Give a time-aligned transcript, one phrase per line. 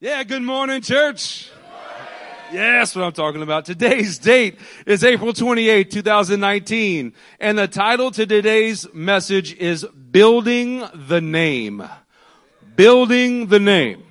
[0.00, 1.50] Yeah, good morning, church.
[2.52, 3.64] Yeah, that's what I'm talking about.
[3.64, 7.12] Today's date is April 28, 2019.
[7.38, 11.88] And the title to today's message is Building the Name.
[12.74, 14.02] Building the Name.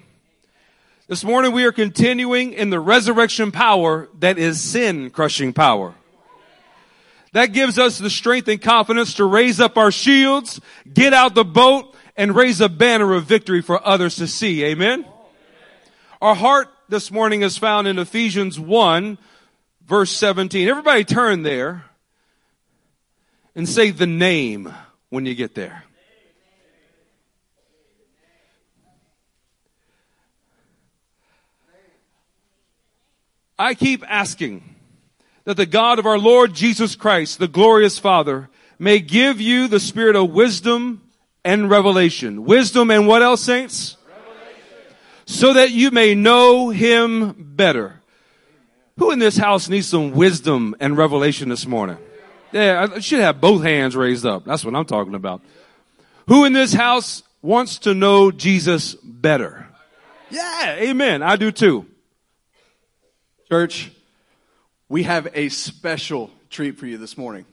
[1.08, 5.94] This morning we are continuing in the resurrection power that is sin crushing power.
[7.34, 10.62] That gives us the strength and confidence to raise up our shields,
[10.92, 14.64] get out the boat, and raise a banner of victory for others to see.
[14.64, 15.06] Amen.
[16.24, 19.18] Our heart this morning is found in Ephesians 1
[19.86, 20.70] verse 17.
[20.70, 21.84] Everybody turn there
[23.56, 24.74] and say the name
[25.10, 25.84] when you get there.
[33.60, 34.64] I keep asking
[35.44, 38.50] that the God of our Lord Jesus Christ, the glorious Father,
[38.80, 41.02] may give you the spirit of wisdom
[41.44, 42.46] and revelation.
[42.46, 43.98] Wisdom and what else, saints?
[45.26, 48.02] So that you may know him better.
[48.98, 51.98] Who in this house needs some wisdom and revelation this morning?
[52.52, 54.46] Yeah, I should have both hands raised up.
[54.46, 55.42] That's what I'm talking about.
[56.28, 59.68] Who in this house wants to know Jesus better?
[60.30, 61.24] Yeah, amen.
[61.24, 61.88] I do too.
[63.50, 63.92] Church,
[64.88, 67.46] we have a special treat for you this morning.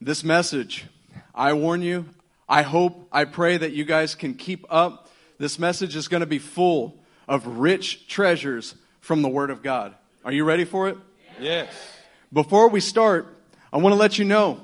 [0.00, 0.86] This message,
[1.34, 2.06] I warn you,
[2.48, 5.08] I hope, I pray that you guys can keep up.
[5.38, 6.99] This message is going to be full
[7.30, 9.94] of rich treasures from the Word of God.
[10.24, 10.98] Are you ready for it?
[11.40, 11.72] Yes.
[12.32, 13.34] Before we start,
[13.72, 14.60] I want to let you know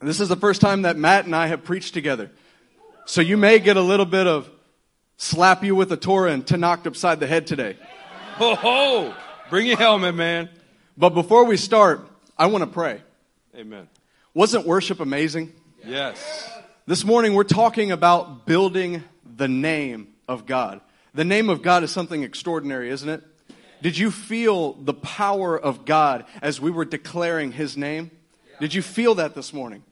[0.00, 2.32] this is the first time that Matt and I have preached together.
[3.06, 4.50] So you may get a little bit of
[5.18, 7.76] slap you with a Torah and to knocked upside the head today.
[8.34, 9.14] Ho ho!
[9.48, 10.48] Bring your helmet, man.
[10.96, 12.06] But before we start,
[12.36, 13.00] I want to pray.
[13.56, 13.88] Amen.
[14.34, 15.52] Wasn't worship amazing?
[15.84, 16.50] Yes.
[16.86, 20.80] This morning we're talking about building the name of God.
[21.18, 23.24] The name of God is something extraordinary, isn't it?
[23.82, 28.12] Did you feel the power of God as we were declaring His name?
[28.60, 29.82] Did you feel that this morning?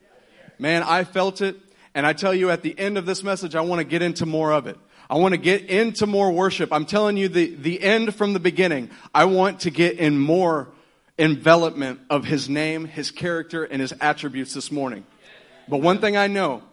[0.57, 1.57] Man, I felt it.
[1.93, 4.25] And I tell you, at the end of this message, I want to get into
[4.25, 4.77] more of it.
[5.09, 6.71] I want to get into more worship.
[6.71, 8.89] I'm telling you the, the end from the beginning.
[9.13, 10.69] I want to get in more
[11.19, 15.05] envelopment of His name, His character, and His attributes this morning.
[15.67, 16.63] But one thing I know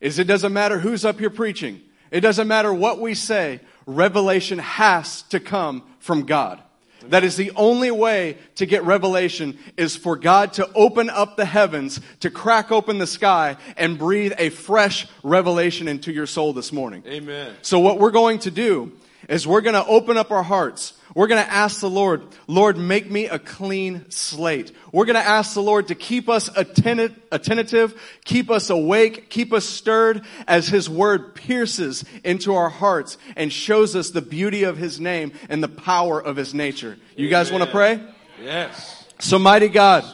[0.00, 1.80] is it doesn't matter who's up here preaching.
[2.10, 6.60] It doesn't matter what we say revelation has to come from God.
[7.08, 11.44] That is the only way to get revelation is for God to open up the
[11.44, 16.72] heavens, to crack open the sky and breathe a fresh revelation into your soul this
[16.72, 17.02] morning.
[17.06, 17.54] Amen.
[17.62, 18.92] So what we're going to do
[19.28, 20.94] is we're going to open up our hearts.
[21.14, 24.72] We're going to ask the Lord, Lord, make me a clean slate.
[24.90, 29.64] We're going to ask the Lord to keep us attentive, keep us awake, keep us
[29.64, 34.98] stirred as His Word pierces into our hearts and shows us the beauty of His
[34.98, 36.98] name and the power of His nature.
[37.16, 38.00] You guys want to pray?
[38.42, 39.06] Yes.
[39.20, 40.04] So mighty God,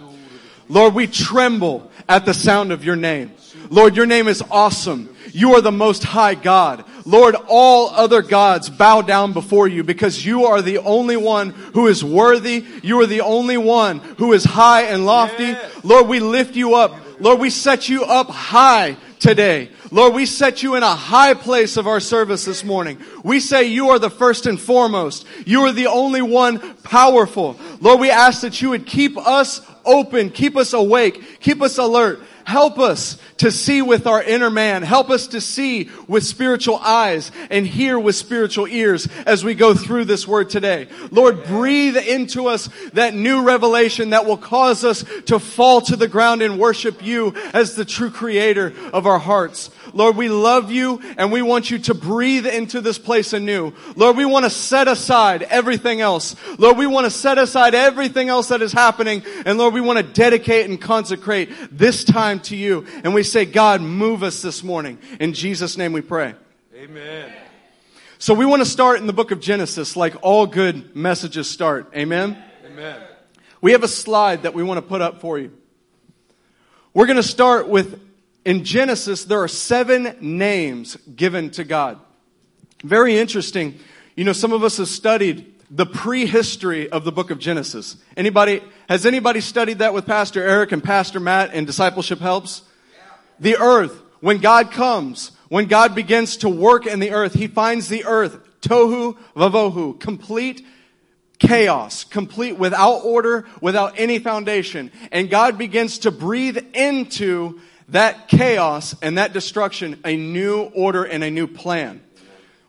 [0.68, 3.32] Lord, we tremble at the sound of your name.
[3.70, 5.14] Lord, your name is awesome.
[5.32, 6.84] You are the most high God.
[7.04, 11.86] Lord, all other gods bow down before you because you are the only one who
[11.86, 12.64] is worthy.
[12.82, 15.56] You are the only one who is high and lofty.
[15.82, 16.94] Lord, we lift you up.
[17.20, 19.70] Lord, we set you up high today.
[19.92, 22.98] Lord, we set you in a high place of our service this morning.
[23.24, 25.26] We say you are the first and foremost.
[25.44, 27.58] You are the only one powerful.
[27.80, 32.20] Lord, we ask that you would keep us open, keep us awake, keep us alert.
[32.44, 34.82] Help us to see with our inner man.
[34.82, 39.74] Help us to see with spiritual eyes and hear with spiritual ears as we go
[39.74, 40.88] through this word today.
[41.10, 46.08] Lord, breathe into us that new revelation that will cause us to fall to the
[46.08, 49.70] ground and worship you as the true creator of our hearts.
[49.92, 53.72] Lord, we love you and we want you to breathe into this place anew.
[53.96, 56.36] Lord, we want to set aside everything else.
[56.58, 59.22] Lord, we want to set aside everything else that is happening.
[59.44, 62.86] And Lord, we want to dedicate and consecrate this time to you.
[63.02, 64.98] And we say, God, move us this morning.
[65.18, 66.34] In Jesus' name we pray.
[66.74, 67.32] Amen.
[68.18, 71.90] So we want to start in the book of Genesis like all good messages start.
[71.96, 72.40] Amen.
[72.64, 73.02] Amen.
[73.60, 75.52] We have a slide that we want to put up for you.
[76.94, 78.00] We're going to start with
[78.44, 81.98] in Genesis, there are seven names given to God.
[82.82, 83.78] Very interesting.
[84.16, 87.96] You know, some of us have studied the prehistory of the book of Genesis.
[88.16, 92.62] Anybody, has anybody studied that with Pastor Eric and Pastor Matt in Discipleship Helps?
[93.38, 97.88] The earth, when God comes, when God begins to work in the earth, He finds
[97.88, 100.66] the earth, tohu vavohu, complete
[101.38, 104.90] chaos, complete without order, without any foundation.
[105.12, 111.24] And God begins to breathe into that chaos and that destruction a new order and
[111.24, 112.02] a new plan.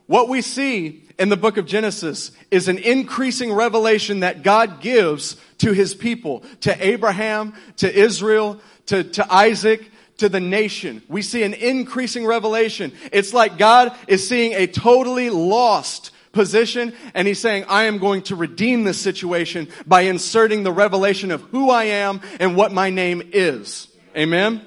[0.07, 5.37] What we see in the book of Genesis is an increasing revelation that God gives
[5.59, 9.87] to his people, to Abraham, to Israel, to, to Isaac,
[10.17, 11.03] to the nation.
[11.07, 12.91] We see an increasing revelation.
[13.11, 18.23] It's like God is seeing a totally lost position and he's saying, I am going
[18.23, 22.89] to redeem this situation by inserting the revelation of who I am and what my
[22.89, 23.87] name is.
[24.17, 24.65] Amen?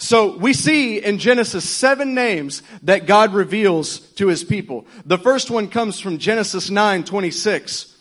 [0.00, 4.86] So we see in Genesis seven names that God reveals to his people.
[5.04, 7.98] The first one comes from Genesis 9, 26.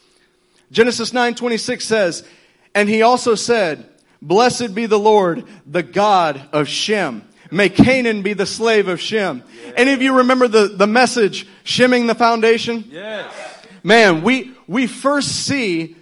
[0.72, 2.26] Genesis 9, 26 says,
[2.74, 3.86] And he also said,
[4.22, 7.28] Blessed be the Lord, the God of Shem.
[7.52, 9.44] May Canaan be the slave of Shem.
[9.76, 12.86] Any of you remember the, the message, Shemming the Foundation?
[12.90, 13.34] Yes.
[13.84, 15.98] Man, we, we first see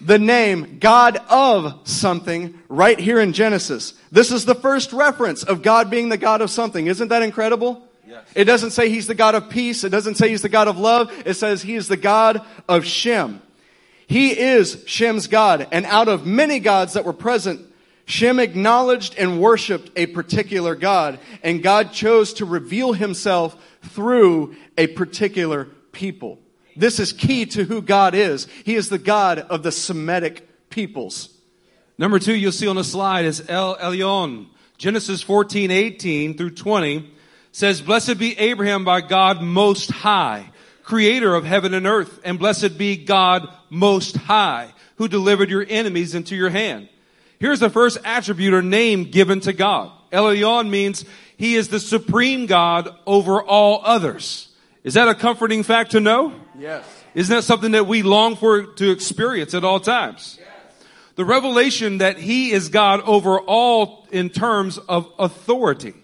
[0.00, 3.94] the name God of something right here in Genesis.
[4.10, 6.86] This is the first reference of God being the God of something.
[6.86, 7.86] Isn't that incredible?
[8.06, 8.24] Yes.
[8.34, 9.84] It doesn't say he's the God of peace.
[9.84, 11.12] It doesn't say he's the God of love.
[11.24, 13.42] It says he is the God of Shem.
[14.06, 15.68] He is Shem's God.
[15.70, 17.60] And out of many gods that were present,
[18.06, 21.20] Shem acknowledged and worshiped a particular God.
[21.44, 26.40] And God chose to reveal himself through a particular people.
[26.76, 28.46] This is key to who God is.
[28.64, 31.36] He is the God of the Semitic peoples.
[31.98, 34.46] Number two, you'll see on the slide is El Elyon.
[34.78, 37.12] Genesis 14, 18 through 20
[37.52, 40.50] says, Blessed be Abraham by God most high,
[40.82, 46.14] creator of heaven and earth, and blessed be God most high, who delivered your enemies
[46.14, 46.88] into your hand.
[47.38, 49.92] Here's the first attribute or name given to God.
[50.12, 51.04] El Elyon means
[51.36, 54.48] he is the supreme God over all others.
[54.84, 56.34] Is that a comforting fact to know?
[56.60, 56.84] Yes.
[57.14, 60.36] Isn't that something that we long for to experience at all times?
[60.38, 60.48] Yes.
[61.16, 65.94] The revelation that He is God over all in terms of authority.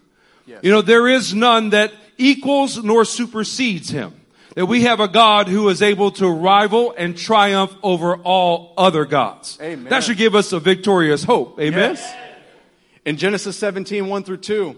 [0.46, 0.60] Yes.
[0.62, 4.14] You know, there is none that equals nor supersedes Him.
[4.54, 9.04] That we have a God who is able to rival and triumph over all other
[9.04, 9.58] gods.
[9.60, 9.90] Amen.
[9.90, 11.60] That should give us a victorious hope.
[11.60, 11.96] Amen.
[11.96, 12.14] Yes.
[13.04, 14.74] In Genesis 17, 1 through 2,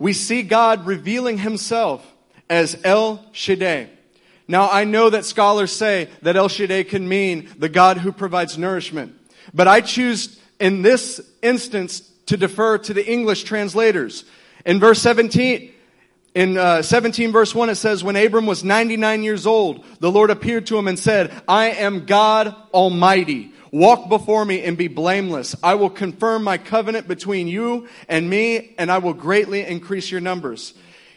[0.00, 2.04] we see God revealing Himself
[2.50, 3.90] as El Shaddai.
[4.48, 8.56] Now I know that scholars say that El Shaddai can mean the God who provides
[8.56, 9.14] nourishment.
[9.52, 14.24] But I choose in this instance to defer to the English translators.
[14.64, 15.72] In verse 17,
[16.34, 20.30] in uh, 17 verse 1 it says, When Abram was 99 years old, the Lord
[20.30, 23.52] appeared to him and said, I am God Almighty.
[23.70, 25.54] Walk before me and be blameless.
[25.62, 30.22] I will confirm my covenant between you and me, and I will greatly increase your
[30.22, 30.72] numbers.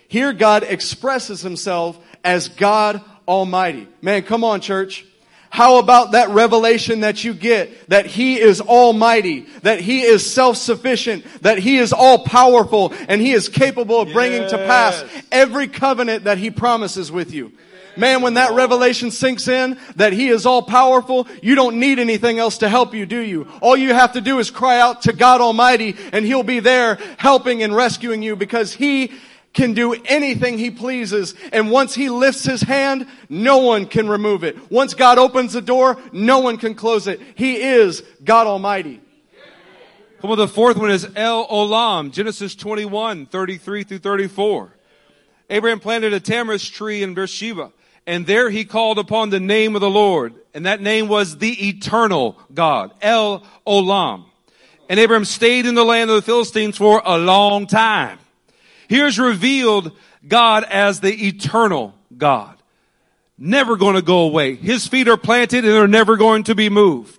[0.07, 3.01] Here God expresses himself as God
[3.31, 3.87] Almighty.
[4.01, 5.05] Man, come on, church.
[5.49, 11.25] How about that revelation that you get that He is Almighty, that He is self-sufficient,
[11.41, 14.51] that He is all-powerful, and He is capable of bringing yes.
[14.51, 17.53] to pass every covenant that He promises with you.
[17.97, 22.37] Man, when that revelation sinks in that He is all powerful, you don't need anything
[22.37, 23.47] else to help you, do you?
[23.61, 26.97] All you have to do is cry out to God Almighty and He'll be there
[27.17, 29.11] helping and rescuing you because He
[29.53, 31.35] can do anything he pleases.
[31.51, 34.71] And once he lifts his hand, no one can remove it.
[34.71, 37.19] Once God opens the door, no one can close it.
[37.35, 39.01] He is God Almighty.
[40.21, 44.71] Come the fourth one is El Olam, Genesis 21, 33 through 34.
[45.49, 47.71] Abraham planted a tamarisk tree in Beersheba,
[48.05, 51.69] and there he called upon the name of the Lord, and that name was the
[51.69, 54.25] eternal God, El Olam.
[54.89, 58.19] And Abraham stayed in the land of the Philistines for a long time.
[58.91, 59.93] Here's revealed
[60.27, 62.57] God as the eternal God.
[63.37, 64.55] Never going to go away.
[64.55, 67.17] His feet are planted and they're never going to be moved.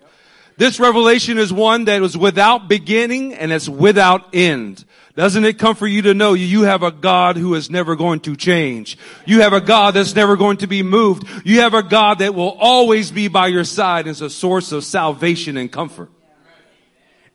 [0.59, 4.85] This revelation is one that was without beginning and it's without end.
[5.17, 8.37] Doesn't it comfort you to know you have a God who is never going to
[8.37, 8.99] change?
[9.25, 11.27] You have a God that's never going to be moved.
[11.43, 14.85] You have a God that will always be by your side as a source of
[14.85, 16.11] salvation and comfort.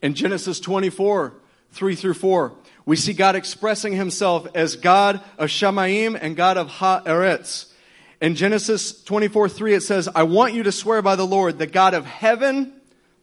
[0.04, 1.34] In Genesis 24,
[1.72, 2.54] 3 through 4,
[2.88, 7.66] we see God expressing himself as God of Shamaim and God of Haaretz.
[8.22, 11.68] In Genesis 24, 3, it says, I want you to swear by the Lord, the
[11.68, 12.72] God of heaven,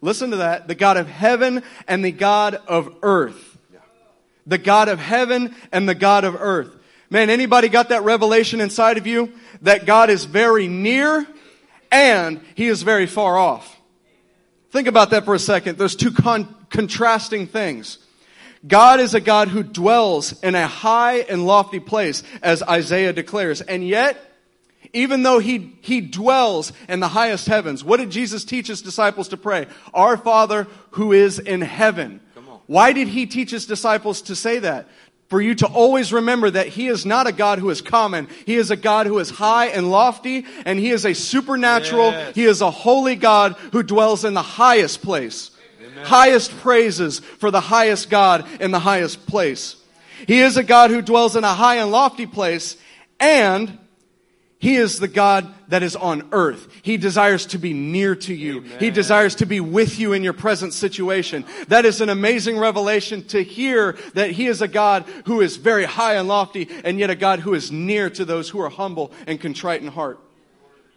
[0.03, 3.57] listen to that, the God of heaven and the God of earth.
[4.47, 6.77] The God of heaven and the God of earth.
[7.09, 9.33] Man, anybody got that revelation inside of you?
[9.63, 11.27] That God is very near
[11.91, 13.81] and He is very far off.
[14.73, 15.79] Think about that for a second.
[15.79, 18.04] Those two con- contrasting things.
[18.67, 23.61] God is a God who dwells in a high and lofty place, as Isaiah declares.
[23.61, 24.19] And yet,
[24.93, 29.29] even though he, he dwells in the highest heavens, what did Jesus teach his disciples
[29.29, 29.67] to pray?
[29.93, 32.21] Our Father who is in heaven.
[32.67, 34.89] Why did he teach his disciples to say that?
[35.29, 38.29] for you to always remember that He is not a God who is common.
[38.47, 42.35] He is a God who is high and lofty, and He is a supernatural, Yes.
[42.35, 45.51] He is a holy God who dwells in the highest place.
[46.03, 49.77] Highest praises for the highest God in the highest place.
[50.27, 52.77] He is a God who dwells in a high and lofty place,
[53.21, 53.79] and
[54.65, 56.69] he is the God that is on earth.
[56.81, 58.63] He desires to be near to you.
[58.81, 61.45] He desires to be with you in your present situation.
[61.69, 65.85] That is an amazing revelation to hear that He is a God who is very
[65.85, 69.13] high and lofty and yet a God who is near to those who are humble
[69.27, 70.19] and contrite in heart.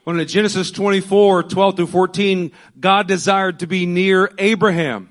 [0.07, 5.09] When in Genesis 24, 12 through 14, God desired to be near Abraham.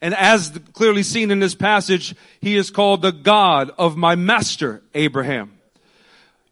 [0.00, 4.82] And as clearly seen in this passage, he is called the God of my master,
[4.94, 5.52] Abraham.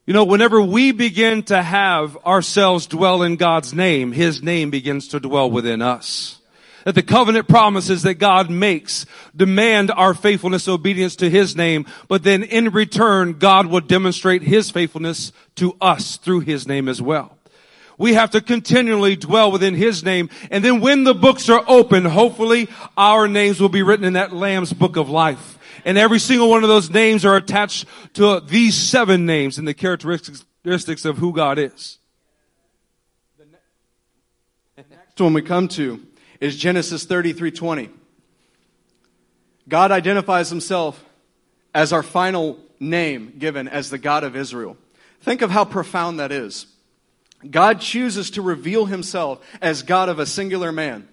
[0.04, 5.08] You know, whenever we begin to have ourselves dwell in God's name, His name begins
[5.08, 6.38] to dwell within us.
[6.84, 12.24] That the covenant promises that God makes demand our faithfulness, obedience to His name, but
[12.24, 17.35] then in return, God will demonstrate His faithfulness to us through His name as well.
[17.98, 20.28] We have to continually dwell within His name.
[20.50, 24.32] And then when the books are open, hopefully our names will be written in that
[24.32, 25.58] Lamb's book of life.
[25.84, 29.74] And every single one of those names are attached to these seven names and the
[29.74, 31.98] characteristics of who God is.
[34.76, 36.04] Next one we come to
[36.40, 37.88] is Genesis 33:20.
[39.68, 41.02] God identifies himself
[41.74, 44.76] as our final name given as the God of Israel.
[45.22, 46.66] Think of how profound that is.
[47.48, 51.08] God chooses to reveal himself as God of a singular man.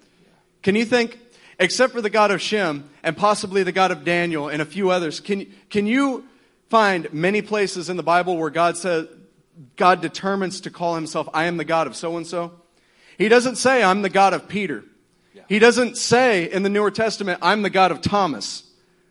[0.61, 1.19] Can you think,
[1.59, 4.89] except for the God of Shem and possibly the God of Daniel and a few
[4.89, 6.25] others, can, can you
[6.69, 9.07] find many places in the Bible where God says,
[9.75, 12.53] God determines to call himself, I am the God of so and so?
[13.17, 14.83] He doesn't say, I'm the God of Peter.
[15.47, 18.63] He doesn't say in the Newer Testament, I'm the God of Thomas.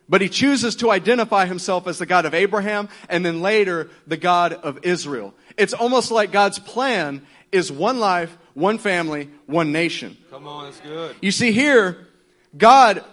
[0.09, 4.17] But he chooses to identify himself as the God of Abraham and then later the
[4.17, 5.33] God of Israel.
[5.57, 10.17] It's almost like God's plan is one life, one family, one nation.
[10.29, 11.15] Come on, that's good.
[11.21, 12.07] You see here,
[12.57, 13.03] God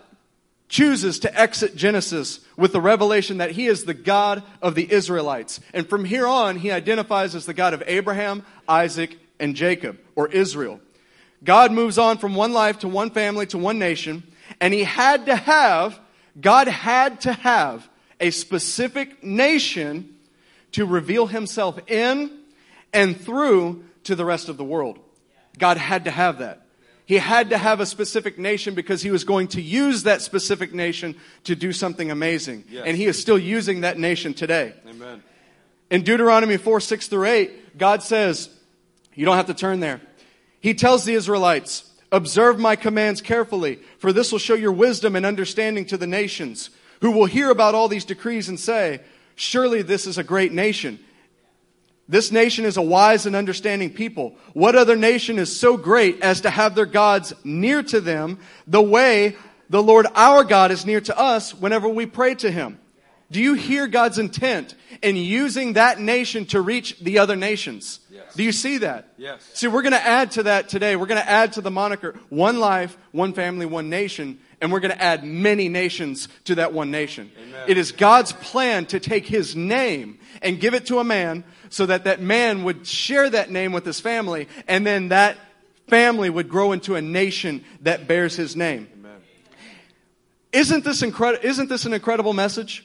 [0.68, 5.60] chooses to exit Genesis with the revelation that he is the God of the Israelites.
[5.74, 10.28] And from here on, he identifies as the God of Abraham, Isaac, and Jacob, or
[10.28, 10.80] Israel.
[11.42, 14.22] God moves on from one life to one family to one nation,
[14.60, 15.98] and he had to have,
[16.40, 17.88] God had to have
[18.20, 20.14] a specific nation
[20.72, 22.30] to reveal himself in
[22.92, 24.98] and through to the rest of the world.
[25.58, 26.66] God had to have that.
[27.06, 30.72] He had to have a specific nation because he was going to use that specific
[30.72, 32.64] nation to do something amazing.
[32.68, 32.84] Yes.
[32.86, 34.74] And he is still using that nation today.
[34.88, 35.22] Amen.
[35.90, 38.48] In Deuteronomy 4, 6 through 8, God says,
[39.14, 40.00] you don't have to turn there.
[40.60, 45.26] He tells the Israelites, observe my commands carefully, for this will show your wisdom and
[45.26, 49.00] understanding to the nations, who will hear about all these decrees and say,
[49.40, 50.98] surely this is a great nation.
[52.08, 54.34] This nation is a wise and understanding people.
[54.52, 58.82] What other nation is so great as to have their gods near to them the
[58.82, 59.36] way
[59.68, 62.78] the Lord our God is near to us whenever we pray to him?
[63.30, 68.00] Do you hear God's intent in using that nation to reach the other nations?
[68.10, 68.34] Yes.
[68.34, 69.12] Do you see that?
[69.16, 69.48] Yes.
[69.54, 70.96] See, we're going to add to that today.
[70.96, 74.80] We're going to add to the moniker one life, one family, one nation, and we're
[74.80, 77.30] going to add many nations to that one nation.
[77.40, 77.64] Amen.
[77.66, 81.86] It is God's plan to take his name and give it to a man so
[81.86, 85.36] that that man would share that name with his family and then that
[85.88, 88.88] family would grow into a nation that bears his name.
[88.98, 89.16] Amen.
[90.52, 91.46] Isn't this incredible?
[91.46, 92.84] Isn't this an incredible message?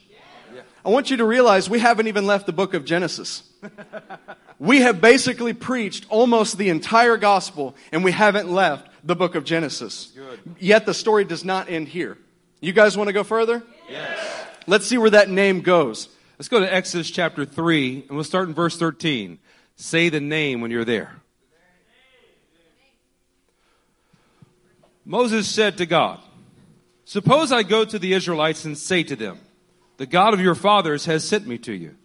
[0.85, 3.41] I want you to realize we haven't even left the book of Genesis.
[4.59, 9.43] we have basically preached almost the entire gospel and we haven't left the book of
[9.43, 10.11] Genesis.
[10.59, 12.17] Yet the story does not end here.
[12.59, 13.63] You guys want to go further?
[13.87, 14.47] Yes.
[14.65, 16.09] Let's see where that name goes.
[16.39, 19.37] Let's go to Exodus chapter 3, and we'll start in verse 13.
[19.75, 21.15] Say the name when you're there.
[25.05, 26.19] Moses said to God,
[27.05, 29.39] Suppose I go to the Israelites and say to them,
[29.97, 31.95] The God of your fathers has sent me to you.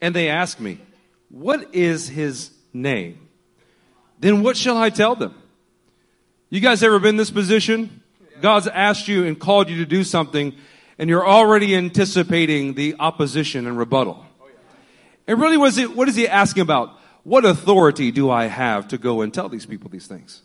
[0.00, 0.78] And they ask me,
[1.30, 3.28] What is his name?
[4.20, 5.34] Then what shall I tell them?
[6.50, 8.02] You guys ever been in this position?
[8.40, 10.54] God's asked you and called you to do something,
[10.98, 14.24] and you're already anticipating the opposition and rebuttal.
[15.26, 16.98] And really, what is, it, what is he asking about?
[17.22, 20.40] What authority do I have to go and tell these people these things?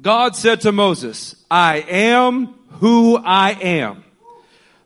[0.00, 2.46] God said to Moses, I am
[2.80, 4.02] who I am.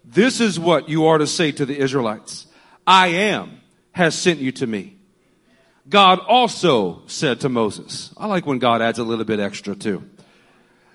[0.04, 2.46] This is what you are to say to the Israelites.
[2.86, 3.62] I am
[3.92, 4.98] has sent you to me.
[5.88, 10.04] God also said to Moses, I like when God adds a little bit extra too.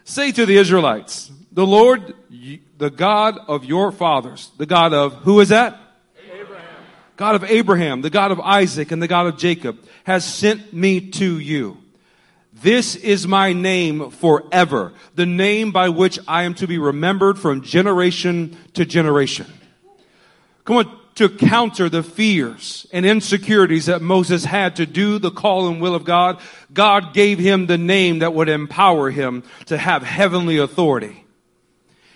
[0.03, 2.13] Say to the Israelites, the Lord,
[2.77, 5.77] the God of your fathers, the God of, who is that?
[7.17, 11.11] God of Abraham, the God of Isaac, and the God of Jacob, has sent me
[11.11, 11.77] to you.
[12.53, 17.61] This is my name forever, the name by which I am to be remembered from
[17.61, 19.47] generation to generation.
[20.65, 25.67] Come on, to counter the fears and insecurities that Moses had to do the call
[25.67, 26.39] and will of God,
[26.73, 31.25] God gave him the name that would empower him to have heavenly authority.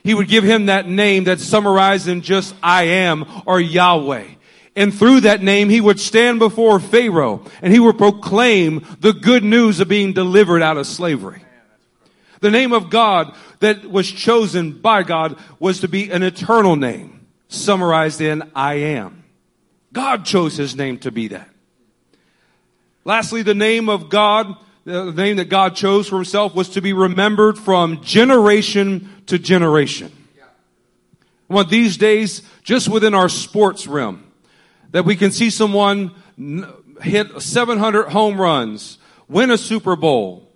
[0.03, 4.27] He would give him that name that's summarized in just I am or Yahweh.
[4.75, 9.43] And through that name, he would stand before Pharaoh and he would proclaim the good
[9.43, 11.43] news of being delivered out of slavery.
[12.41, 17.14] The name of God that was chosen by God was to be an eternal name,
[17.47, 19.23] summarized in I am.
[19.93, 21.49] God chose his name to be that.
[23.05, 26.91] Lastly, the name of God, the name that God chose for himself was to be
[26.91, 30.11] remembered from generation to generation.
[31.47, 34.23] Well, these days, just within our sports realm,
[34.91, 36.11] that we can see someone
[37.01, 38.97] hit 700 home runs,
[39.27, 40.51] win a Super Bowl,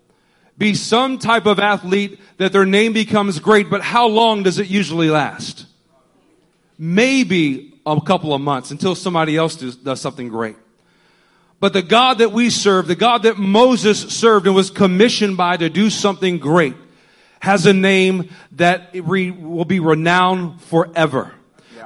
[0.58, 4.68] be some type of athlete that their name becomes great, but how long does it
[4.68, 5.66] usually last?
[6.80, 10.56] Maybe a couple of months until somebody else does, does something great.
[11.60, 15.58] But the God that we serve, the God that Moses served and was commissioned by
[15.58, 16.76] to do something great,
[17.42, 21.34] has a name that will be renowned forever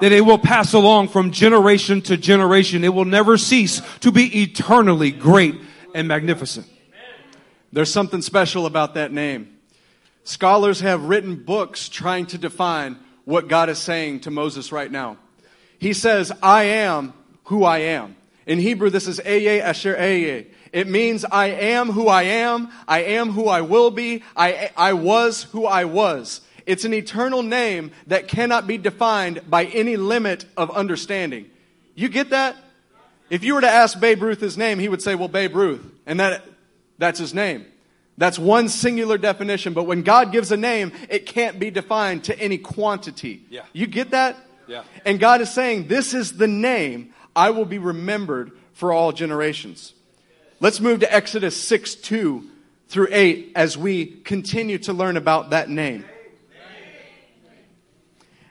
[0.02, 2.84] that it will pass along from generation to generation.
[2.84, 5.56] It will never cease to be eternally great
[5.96, 6.68] and magnificent.
[7.72, 9.58] There's something special about that name.
[10.24, 15.18] Scholars have written books trying to define what God is saying to Moses right now.
[15.80, 17.14] He says, I am
[17.46, 18.16] who I am.
[18.46, 20.48] In Hebrew, this is Ehyeh Asher Ehyeh.
[20.72, 22.70] It means I am who I am.
[22.88, 24.24] I am who I will be.
[24.36, 26.42] I, I was who I was.
[26.66, 31.50] It's an eternal name that cannot be defined by any limit of understanding.
[31.96, 32.56] You get that?
[33.30, 35.86] If you were to ask Babe Ruth his name, he would say, well, Babe Ruth.
[36.06, 36.44] And that,
[36.98, 37.66] that's his name.
[38.18, 39.74] That's one singular definition.
[39.74, 43.46] But when God gives a name, it can't be defined to any quantity.
[43.50, 43.64] Yeah.
[43.74, 44.38] You get that?
[44.68, 44.84] Yeah.
[45.06, 49.94] And God is saying, this is the name I will be remembered for all generations.
[50.60, 52.50] Let's move to Exodus 6 2
[52.88, 56.06] through 8 as we continue to learn about that name.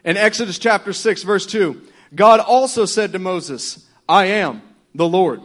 [0.04, 1.80] In Exodus chapter 6 verse 2,
[2.14, 4.62] God also said to Moses, I am
[4.94, 5.40] the Lord.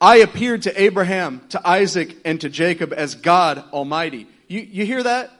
[0.00, 4.26] I appeared to Abraham, to Isaac, and to Jacob as God Almighty.
[4.46, 5.30] You, you hear that?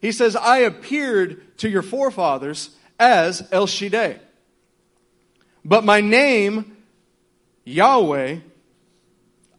[0.00, 4.20] He says, I appeared to your forefathers as El Shaddai.
[5.64, 6.76] But my name,
[7.64, 8.38] Yahweh,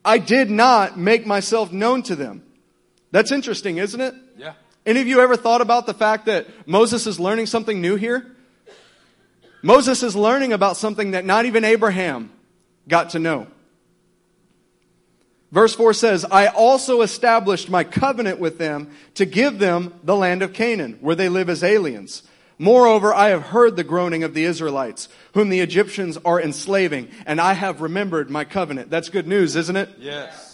[0.04, 2.42] I did not make myself known to them.
[3.10, 4.14] That's interesting, isn't it?
[4.38, 4.54] Yeah.
[4.86, 8.26] Any of you ever thought about the fact that Moses is learning something new here?
[9.62, 12.30] Moses is learning about something that not even Abraham
[12.88, 13.46] got to know.
[15.52, 20.42] Verse 4 says, I also established my covenant with them to give them the land
[20.42, 22.22] of Canaan, where they live as aliens.
[22.56, 27.40] Moreover, I have heard the groaning of the Israelites, whom the Egyptians are enslaving, and
[27.40, 28.90] I have remembered my covenant.
[28.90, 29.88] That's good news, isn't it?
[29.98, 30.49] Yes.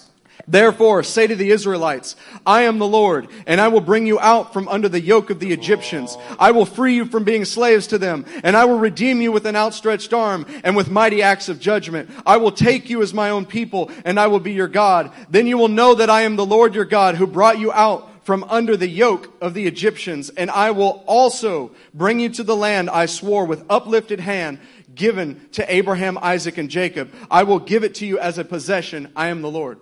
[0.48, 2.14] Therefore, say to the Israelites,
[2.46, 5.40] I am the Lord, and I will bring you out from under the yoke of
[5.40, 6.16] the Egyptians.
[6.38, 9.44] I will free you from being slaves to them, and I will redeem you with
[9.46, 12.10] an outstretched arm and with mighty acts of judgment.
[12.24, 15.10] I will take you as my own people, and I will be your God.
[15.28, 18.08] Then you will know that I am the Lord your God who brought you out
[18.24, 22.56] from under the yoke of the Egyptians, and I will also bring you to the
[22.56, 24.60] land I swore with uplifted hand
[24.94, 27.12] given to Abraham, Isaac, and Jacob.
[27.30, 29.12] I will give it to you as a possession.
[29.14, 29.78] I am the Lord.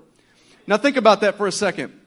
[0.66, 1.98] Now think about that for a second.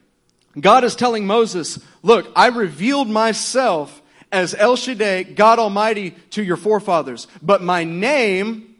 [0.58, 6.56] God is telling Moses, look, I revealed myself as El Shaddai, God Almighty, to your
[6.56, 8.74] forefathers, but my name,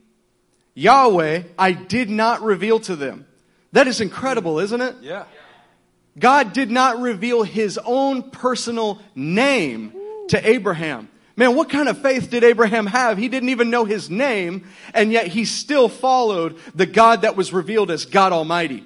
[0.74, 3.26] Yahweh, I did not reveal to them.
[3.72, 4.96] That is incredible, isn't it?
[5.00, 5.24] Yeah.
[6.18, 9.92] God did not reveal his own personal name
[10.28, 11.08] to Abraham.
[11.36, 13.16] Man, what kind of faith did Abraham have?
[13.16, 17.52] He didn't even know his name, and yet he still followed the God that was
[17.52, 18.84] revealed as God Almighty.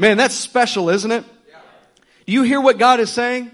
[0.00, 1.24] Man, that's special, isn't it?
[2.26, 3.50] Do you hear what God is saying?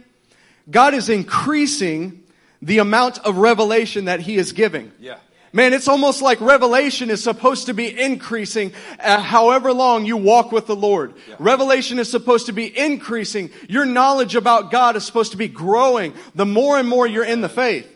[0.70, 2.22] God is increasing
[2.62, 4.92] the amount of revelation that He is giving.
[5.00, 5.16] Yeah.
[5.52, 10.52] Man, it's almost like revelation is supposed to be increasing uh, however long you walk
[10.52, 11.14] with the Lord.
[11.28, 11.34] Yeah.
[11.40, 13.50] Revelation is supposed to be increasing.
[13.68, 17.40] Your knowledge about God is supposed to be growing the more and more you're in
[17.40, 17.88] the faith.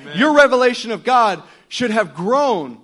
[0.00, 0.18] Amen.
[0.18, 2.80] Your revelation of God should have grown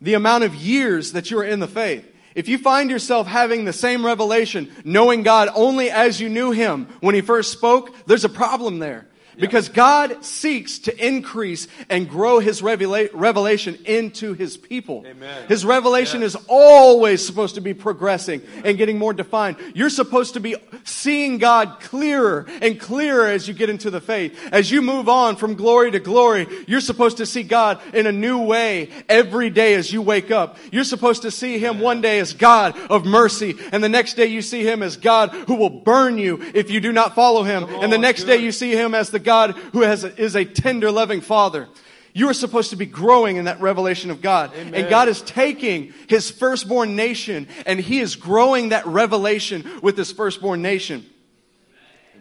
[0.00, 2.10] the amount of years that you're in the faith.
[2.34, 6.86] If you find yourself having the same revelation, knowing God only as you knew Him
[7.00, 9.06] when He first spoke, there's a problem there.
[9.38, 15.04] Because God seeks to increase and grow His revela- revelation into His people.
[15.06, 15.48] Amen.
[15.48, 16.34] His revelation Yes.
[16.34, 19.56] is always supposed to be progressing and getting more defined.
[19.74, 24.38] You're supposed to be seeing God clearer and clearer as you get into the faith.
[24.52, 28.12] As you move on from glory to glory, you're supposed to see God in a
[28.12, 30.58] new way every day as you wake up.
[30.70, 34.26] You're supposed to see Him one day as God of mercy, and the next day
[34.26, 37.66] you see Him as God who will burn you if you do not follow Him.
[37.66, 40.20] Come And the on, next day you see Him as the God who has a,
[40.20, 41.68] is a tender, loving Father.
[42.12, 44.52] You are supposed to be growing in that revelation of God.
[44.54, 44.74] Amen.
[44.74, 50.12] And God is taking His firstborn nation and He is growing that revelation with His
[50.12, 51.04] firstborn nation.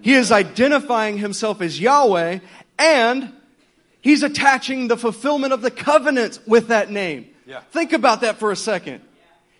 [0.01, 2.39] He is identifying Himself as Yahweh
[2.79, 3.33] and
[4.01, 7.29] He's attaching the fulfillment of the covenant with that name.
[7.45, 7.59] Yeah.
[7.71, 9.01] Think about that for a second.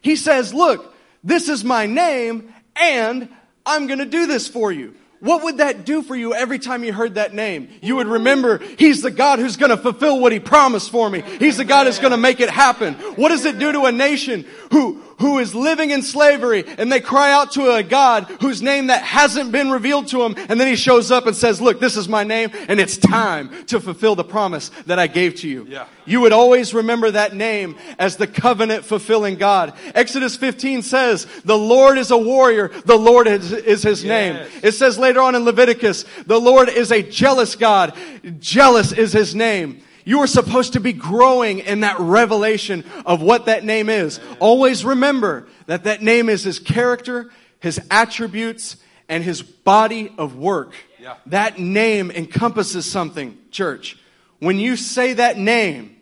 [0.02, 3.30] He says, look, this is my name and
[3.66, 4.96] I'm going to do this for you.
[5.24, 7.70] What would that do for you every time you heard that name?
[7.82, 11.22] You would remember, He's the God who's going to fulfill what He promised for me.
[11.22, 12.96] He's the God who's going to make it happen.
[13.16, 17.00] What does it do to a nation who, who is living in slavery and they
[17.00, 20.68] cry out to a God whose name that hasn't been revealed to them and then
[20.68, 24.16] He shows up and says, look, this is my name and it's time to fulfill
[24.16, 25.66] the promise that I gave to you.
[25.70, 25.88] Yeah.
[26.06, 29.74] You would always remember that name as the covenant fulfilling God.
[29.96, 34.36] Exodus 15 says, the Lord is a warrior, the Lord is, is his name.
[34.62, 37.94] It says later on in Leviticus, the Lord is a jealous God.
[38.40, 39.82] Jealous is his name.
[40.06, 44.20] You are supposed to be growing in that revelation of what that name is.
[44.40, 50.74] Always remember that that name is his character, his attributes, and his body of work.
[51.00, 51.16] Yeah.
[51.28, 53.98] That name encompasses something, church.
[54.40, 55.96] When you say that name,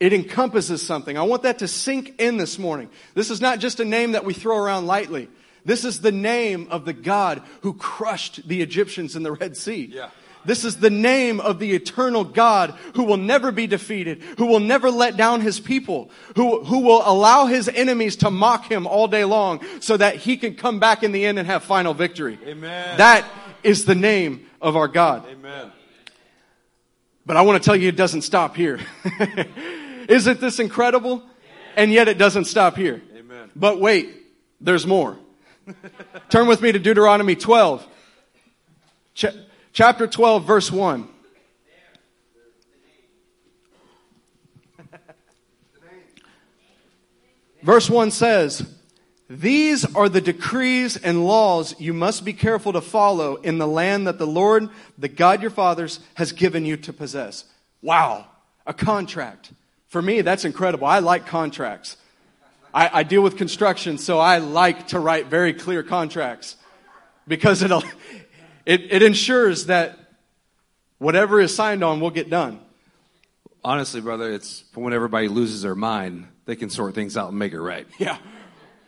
[0.00, 1.16] it encompasses something.
[1.16, 2.90] I want that to sink in this morning.
[3.14, 5.28] This is not just a name that we throw around lightly.
[5.64, 9.90] This is the name of the God who crushed the Egyptians in the Red Sea.
[9.92, 10.10] Yeah.
[10.44, 14.60] This is the name of the eternal God who will never be defeated, who will
[14.60, 19.08] never let down his people, who, who will allow his enemies to mock him all
[19.08, 22.38] day long so that he can come back in the end and have final victory.
[22.46, 22.98] Amen.
[22.98, 23.24] That
[23.62, 25.26] is the name of our God.
[25.26, 25.72] Amen.
[27.26, 28.80] But I want to tell you it doesn't stop here.
[30.08, 31.22] Isn't this incredible?
[31.76, 33.02] And yet it doesn't stop here.
[33.16, 33.50] Amen.
[33.56, 34.14] But wait,
[34.60, 35.18] there's more.
[36.28, 37.86] Turn with me to Deuteronomy 12.
[39.14, 39.26] Ch-
[39.74, 41.08] chapter 12, verse 1.
[47.62, 48.66] Verse 1 says,
[49.28, 54.06] These are the decrees and laws you must be careful to follow in the land
[54.06, 57.46] that the Lord, the God your fathers, has given you to possess.
[57.80, 58.26] Wow,
[58.66, 59.50] a contract.
[59.88, 60.86] For me, that's incredible.
[60.86, 61.96] I like contracts.
[62.74, 66.56] I, I deal with construction, so I like to write very clear contracts
[67.26, 67.82] because it'll,
[68.66, 69.98] it, it ensures that
[70.98, 72.60] whatever is signed on will get done.
[73.62, 77.52] Honestly, brother, it's when everybody loses their mind, they can sort things out and make
[77.52, 77.86] it right.
[77.98, 78.18] Yeah.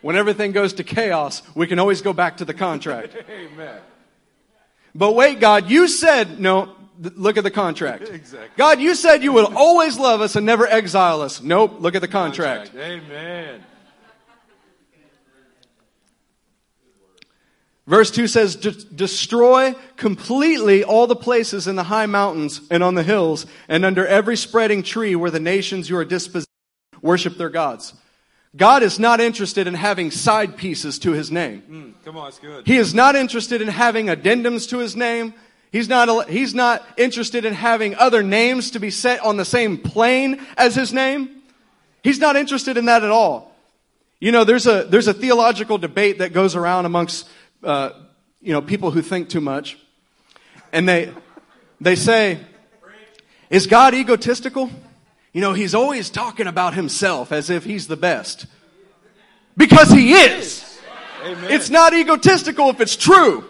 [0.03, 3.17] When everything goes to chaos, we can always go back to the contract.
[3.31, 3.81] Amen.
[4.95, 8.09] But wait, God, you said, no, th- look at the contract.
[8.09, 8.49] Exactly.
[8.57, 11.43] God, you said you would always love us and never exile us.
[11.43, 12.71] Nope, look at the contract.
[12.77, 13.65] Amen.
[17.87, 22.95] Verse 2 says, "De- destroy completely all the places in the high mountains and on
[22.95, 26.47] the hills and under every spreading tree where the nations you are dispossessed
[27.03, 27.95] worship their gods.
[28.57, 31.63] God is not interested in having side pieces to his name.
[31.71, 32.67] Mm, come on, it's good.
[32.67, 35.35] He is not interested in having addendums to his name.
[35.73, 39.79] He's not, he's not interested in having other names to be set on the same
[39.79, 41.43] plane as his name.
[42.03, 43.55] He's not interested in that at all.
[44.21, 47.29] You know, there's a, there's a theological debate that goes around amongst,
[47.67, 47.91] uh,
[48.41, 49.77] you know, people who think too much.
[50.73, 51.13] And they,
[51.81, 52.39] they say,
[53.51, 54.71] is God egotistical?
[55.33, 58.47] You know, he's always talking about himself as if he's the best.
[59.57, 60.81] Because he is.
[61.25, 61.51] Amen.
[61.51, 63.45] It's not egotistical if it's true.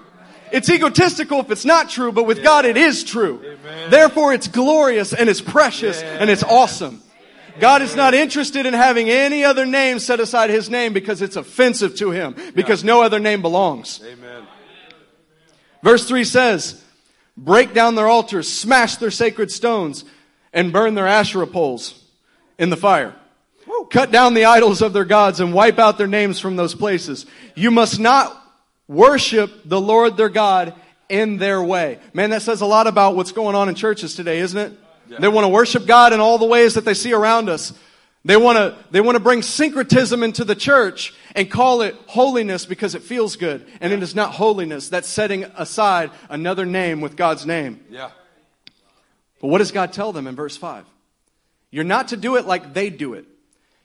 [0.52, 3.42] It's egotistical if it's not true, but with God it is true.
[3.44, 3.90] Amen.
[3.90, 7.02] Therefore it's glorious and it's precious and it's awesome.
[7.60, 11.36] God is not interested in having any other name set aside his name because it's
[11.36, 14.00] offensive to him, because no other name belongs.
[14.04, 14.46] Amen.
[15.82, 16.82] Verse 3 says,
[17.36, 20.04] break down their altars, smash their sacred stones,
[20.52, 22.02] and burn their Asherah poles
[22.58, 23.14] in the fire.
[23.90, 27.26] Cut down the idols of their gods and wipe out their names from those places.
[27.54, 28.34] You must not
[28.88, 30.74] worship the Lord their God
[31.08, 31.98] in their way.
[32.12, 34.78] Man, that says a lot about what's going on in churches today, isn't it?
[35.08, 37.72] They want to worship God in all the ways that they see around us.
[38.24, 42.66] They want to, they want to bring syncretism into the church and call it holiness
[42.66, 43.64] because it feels good.
[43.80, 44.88] And it is not holiness.
[44.88, 47.84] That's setting aside another name with God's name.
[47.88, 48.10] Yeah.
[49.40, 50.84] But what does God tell them in verse 5?
[51.70, 53.26] You're not to do it like they do it.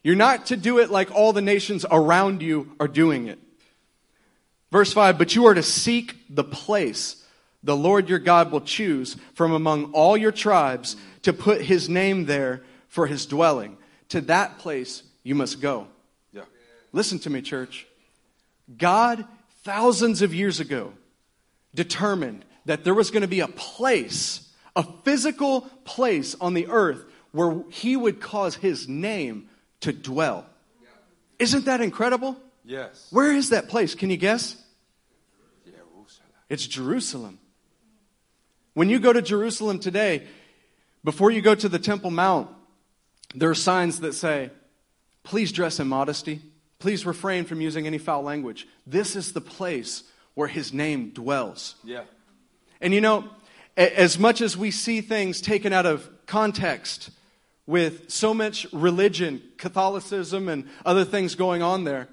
[0.04, 3.38] You're not to do it like all the nations around you are doing it.
[4.72, 7.22] Verse 5 But you are to seek the place
[7.64, 12.26] the Lord your God will choose from among all your tribes to put his name
[12.26, 13.78] there for his dwelling.
[14.10, 15.88] To that place you must go.
[16.34, 16.44] Yeah.
[16.92, 17.88] Listen to me, church.
[18.78, 19.26] God,
[19.64, 20.94] thousands of years ago,
[21.74, 27.04] determined that there was going to be a place, a physical place on the earth
[27.32, 29.50] where he would cause his name
[29.82, 30.46] to dwell.
[31.40, 32.38] Isn't that incredible?
[32.64, 33.08] Yes.
[33.10, 33.96] Where is that place?
[33.96, 34.62] Can you guess?
[35.66, 36.30] Jerusalem.
[36.50, 37.40] It's Jerusalem.
[38.74, 40.28] When you go to Jerusalem today,
[41.04, 42.50] before you go to the Temple Mount,
[43.34, 44.52] there are signs that say,
[45.24, 46.42] please dress in modesty.
[46.80, 48.68] Please refrain from using any foul language.
[48.88, 51.76] This is the place where his name dwells.
[51.84, 52.04] Yeah.
[52.82, 53.30] And you know,
[53.78, 57.12] as much as we see things taken out of context
[57.68, 62.08] with so much religion, Catholicism, and other things going on there,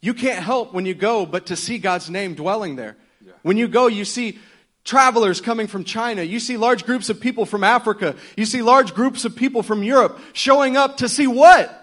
[0.00, 2.96] you can't help when you go but to see God's name dwelling there.
[3.24, 3.32] Yeah.
[3.42, 4.38] When you go, you see
[4.84, 6.22] travelers coming from China.
[6.22, 8.16] You see large groups of people from Africa.
[8.36, 11.74] You see large groups of people from Europe showing up to see what?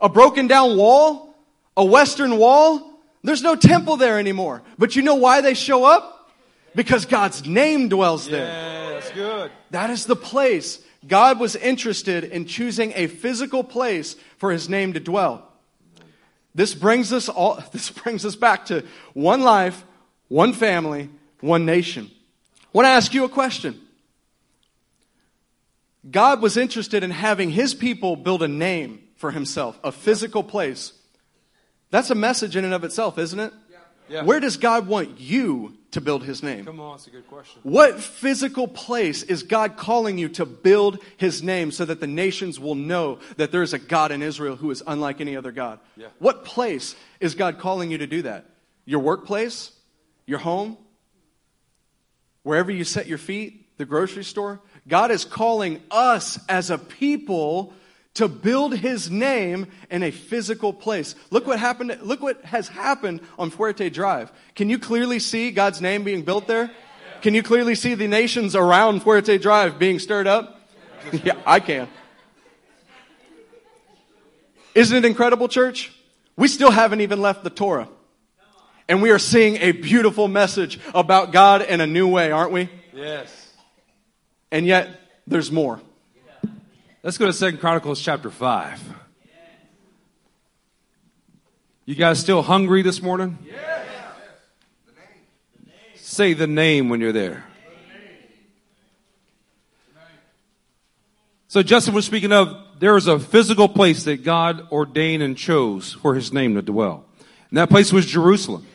[0.00, 1.34] A broken down wall?
[1.76, 3.00] A western wall?
[3.22, 4.62] There's no temple there anymore.
[4.78, 6.30] But you know why they show up?
[6.74, 8.46] Because God's name dwells there.
[8.46, 9.50] Yeah, that's good.
[9.70, 10.80] That is the place.
[11.06, 15.46] God was interested in choosing a physical place for his name to dwell.
[16.54, 19.84] This brings us all this brings us back to one life,
[20.28, 22.10] one family, one nation.
[22.76, 23.80] I want to ask you a question.
[26.10, 30.92] God was interested in having his people build a name for himself, a physical place.
[31.88, 33.54] That's a message in and of itself, isn't it?
[34.10, 34.24] Yeah.
[34.24, 36.66] Where does God want you to build his name?
[36.66, 37.62] Come on, it's a good question.
[37.62, 42.60] What physical place is God calling you to build his name so that the nations
[42.60, 45.78] will know that there is a God in Israel who is unlike any other God?
[45.96, 46.08] Yeah.
[46.18, 48.44] What place is God calling you to do that?
[48.84, 49.72] Your workplace?
[50.26, 50.76] Your home?
[52.46, 53.76] Wherever you set your feet?
[53.76, 54.60] The grocery store?
[54.86, 57.72] God is calling us as a people
[58.14, 61.16] to build his name in a physical place.
[61.32, 64.30] Look what happened, look what has happened on Fuerte Drive.
[64.54, 66.70] Can you clearly see God's name being built there?
[67.20, 70.70] Can you clearly see the nations around Fuerte Drive being stirred up?
[71.24, 71.88] yeah, I can.
[74.72, 75.92] Isn't it incredible, church?
[76.36, 77.88] We still haven't even left the Torah.
[78.88, 82.68] And we are seeing a beautiful message about God in a new way, aren't we?
[82.94, 83.52] Yes.
[84.52, 84.88] And yet,
[85.26, 85.80] there's more.
[87.02, 88.80] Let's go to Second Chronicles chapter five.
[91.84, 93.38] You guys still hungry this morning?
[95.94, 97.44] Say the name when you're there.
[101.48, 105.92] So Justin was speaking of there is a physical place that God ordained and chose
[105.92, 107.04] for his name to dwell.
[107.50, 108.66] And that place was Jerusalem.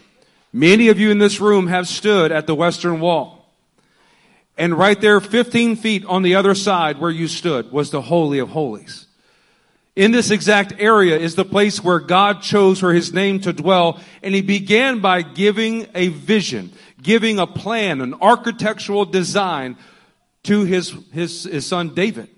[0.54, 3.50] Many of you in this room have stood at the western wall.
[4.58, 8.40] And right there, 15 feet on the other side where you stood was the Holy
[8.40, 9.08] of Holies.
[9.96, 14.00] In this exact area is the place where God chose for his name to dwell.
[14.24, 19.78] And he began by giving a vision, giving a plan, an architectural design
[20.44, 22.30] to his, his, his son David.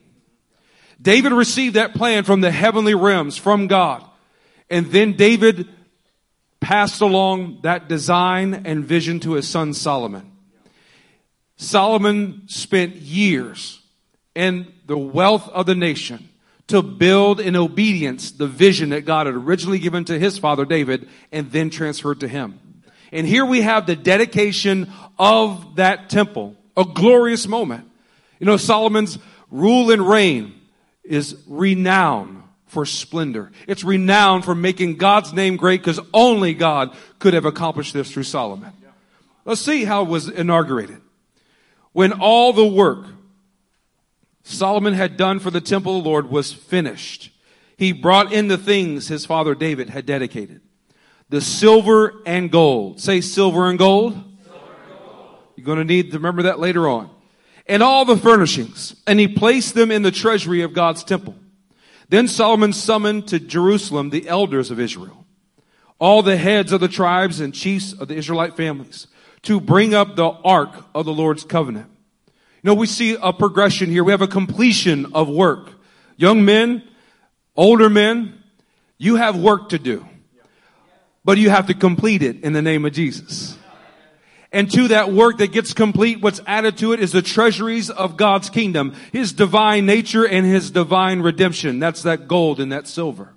[1.02, 4.04] David received that plan from the heavenly realms, from God.
[4.70, 5.68] And then David
[6.64, 10.32] passed along that design and vision to his son Solomon.
[11.58, 13.82] Solomon spent years
[14.34, 16.30] in the wealth of the nation
[16.68, 21.10] to build in obedience the vision that God had originally given to his father David
[21.32, 22.60] and then transferred to him.
[23.12, 27.90] And here we have the dedication of that temple, a glorious moment.
[28.40, 29.20] You know, Solomon's
[29.52, 30.56] rule and reign
[31.04, 32.43] is renowned
[32.74, 33.52] for splendor.
[33.68, 38.24] It's renowned for making God's name great because only God could have accomplished this through
[38.24, 38.74] Solomon.
[39.46, 41.00] Let's see how it was inaugurated.
[41.92, 43.06] When all the work
[44.44, 47.30] Solomon had done for the temple of the Lord was finished,
[47.78, 50.62] he brought in the things his father David had dedicated.
[51.30, 53.00] The silver and gold.
[53.00, 54.22] Say silver and gold.
[55.56, 57.10] You're going to need to remember that later on.
[57.66, 58.96] And all the furnishings.
[59.08, 61.36] And he placed them in the treasury of God's temple.
[62.10, 65.26] Then Solomon summoned to Jerusalem the elders of Israel,
[66.00, 69.08] all the heads of the tribes and chiefs of the Israelite families,
[69.44, 71.90] to bring up the ark of the Lord's covenant.
[72.64, 74.04] You know, we see a progression here.
[74.04, 75.72] We have a completion of work.
[76.16, 76.84] Young men,
[77.56, 78.42] older men,
[78.98, 80.06] you have work to do.
[81.26, 83.58] But you have to complete it in the name of Jesus.
[84.54, 88.16] And to that work that gets complete, what's added to it is the treasuries of
[88.16, 91.80] God's kingdom, His divine nature and His divine redemption.
[91.80, 93.34] That's that gold and that silver.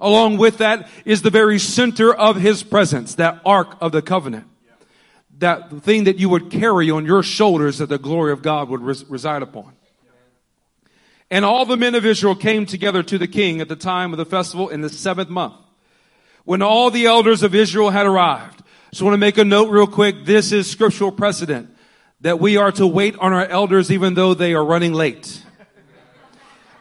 [0.00, 4.46] Along with that is the very center of His presence, that ark of the covenant.
[5.38, 8.80] That thing that you would carry on your shoulders that the glory of God would
[8.80, 9.72] res- reside upon.
[11.32, 14.18] And all the men of Israel came together to the king at the time of
[14.18, 15.54] the festival in the seventh month.
[16.44, 18.62] When all the elders of Israel had arrived,
[18.94, 20.24] just want to make a note real quick.
[20.24, 21.68] This is scriptural precedent
[22.20, 25.42] that we are to wait on our elders even though they are running late.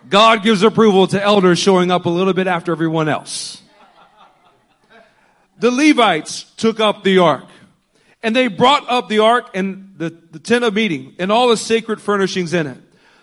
[0.09, 3.63] God gives approval to elders showing up a little bit after everyone else.
[5.57, 7.45] The Levites took up the ark
[8.21, 11.57] and they brought up the ark and the, the tent of meeting and all the
[11.57, 12.77] sacred furnishings in it.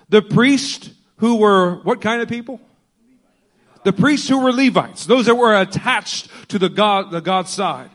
[0.08, 2.60] The priests who were what kind of people?
[3.84, 7.90] The priests who were Levites, those that were attached to the God, the God's side,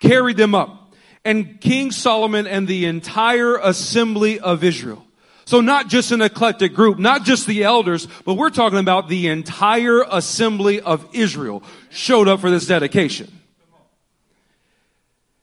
[0.00, 0.94] carried them up.
[1.24, 5.06] And King Solomon and the entire assembly of Israel.
[5.44, 9.28] So not just an eclectic group, not just the elders, but we're talking about the
[9.28, 13.30] entire assembly of Israel showed up for this dedication.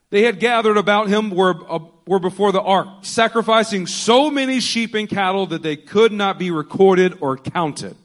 [0.09, 4.93] They had gathered about him were, uh, were before the ark, sacrificing so many sheep
[4.93, 7.97] and cattle that they could not be recorded or counted.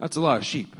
[0.00, 0.74] That's a lot of sheep.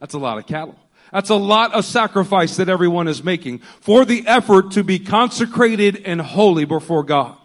[0.00, 0.78] That's a lot of cattle.
[1.12, 6.02] That's a lot of sacrifice that everyone is making for the effort to be consecrated
[6.04, 7.36] and holy before God.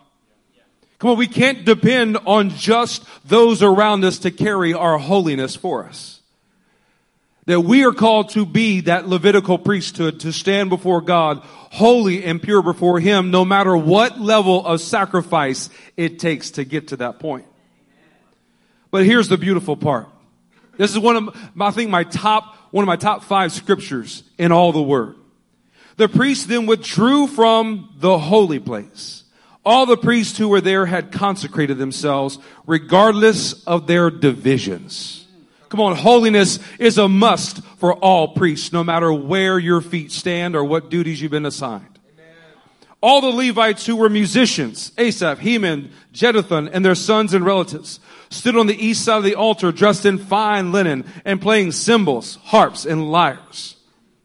[1.00, 5.86] Come on, we can't depend on just those around us to carry our holiness for
[5.86, 6.22] us.
[7.46, 11.40] That we are called to be that Levitical priesthood to stand before God
[11.74, 16.90] holy and pure before Him no matter what level of sacrifice it takes to get
[16.90, 17.46] to that point.
[18.92, 20.08] But here's the beautiful part.
[20.78, 24.52] This is one of, I think my top, one of my top five scriptures in
[24.52, 25.16] all the word.
[25.98, 29.26] The priests then withdrew from the holy place.
[29.64, 35.28] All the priests who were there had consecrated themselves regardless of their divisions.
[35.70, 40.56] Come on, holiness is a must for all priests, no matter where your feet stand
[40.56, 42.00] or what duties you've been assigned.
[43.02, 48.00] All the Levites who were musicians, Asaph, Heman, Jeduthun, and their sons and relatives,
[48.34, 52.38] stood on the east side of the altar dressed in fine linen and playing cymbals,
[52.44, 53.76] harps, and lyres.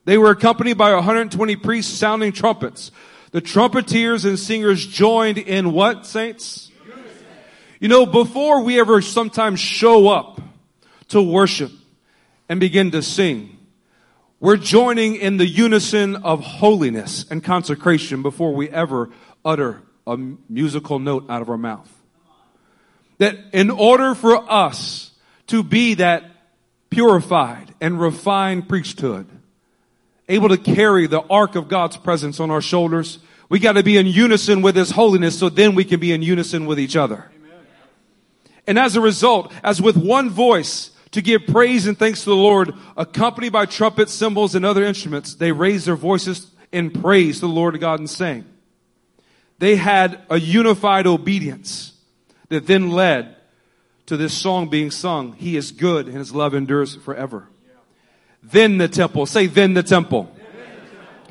[0.05, 2.91] They were accompanied by 120 priests sounding trumpets.
[3.31, 6.71] The trumpeters and singers joined in what, saints?
[7.79, 10.41] You know, before we ever sometimes show up
[11.09, 11.71] to worship
[12.49, 13.59] and begin to sing,
[14.41, 19.11] we're joining in the unison of holiness and consecration before we ever
[19.45, 21.93] utter a musical note out of our mouth.
[23.19, 25.11] That in order for us
[25.49, 26.25] to be that
[26.91, 29.27] purified and refined priesthood,
[30.29, 33.97] able to carry the ark of God's presence on our shoulders, we got to be
[33.97, 37.31] in unison with His holiness so then we can be in unison with each other.
[37.35, 37.67] Amen.
[38.67, 42.37] And as a result, as with one voice, to give praise and thanks to the
[42.37, 47.47] Lord, accompanied by trumpets, cymbals, and other instruments, they raised their voices in praise to
[47.47, 48.45] the Lord God and sang.
[49.59, 51.95] They had a unified obedience
[52.49, 53.37] that then led
[54.07, 55.35] to this song being sung.
[55.35, 57.49] He is good and his love endures forever.
[58.43, 59.27] Then the temple.
[59.27, 60.33] Say, then the temple.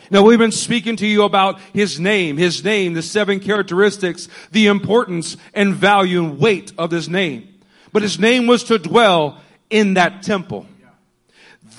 [0.10, 4.68] Now we've been speaking to you about His name, His name, the seven characteristics, the
[4.68, 7.60] importance and value and weight of His name.
[7.92, 10.66] But His name was to dwell in that temple.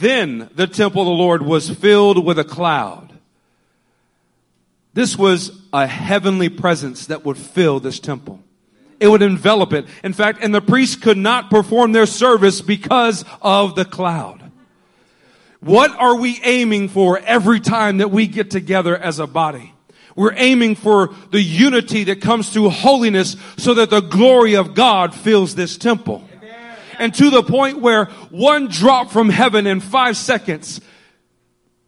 [0.00, 3.12] Then the temple of the Lord was filled with a cloud.
[4.92, 8.42] This was a heavenly presence that would fill this temple
[9.00, 9.86] it would envelop it.
[10.02, 14.50] In fact, and the priests could not perform their service because of the cloud.
[15.60, 19.74] What are we aiming for every time that we get together as a body?
[20.14, 25.14] We're aiming for the unity that comes through holiness so that the glory of God
[25.14, 26.28] fills this temple.
[26.98, 30.80] And to the point where one drop from heaven in five seconds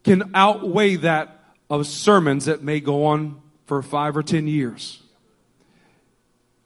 [0.05, 4.99] can outweigh that of sermons that may go on for five or ten years.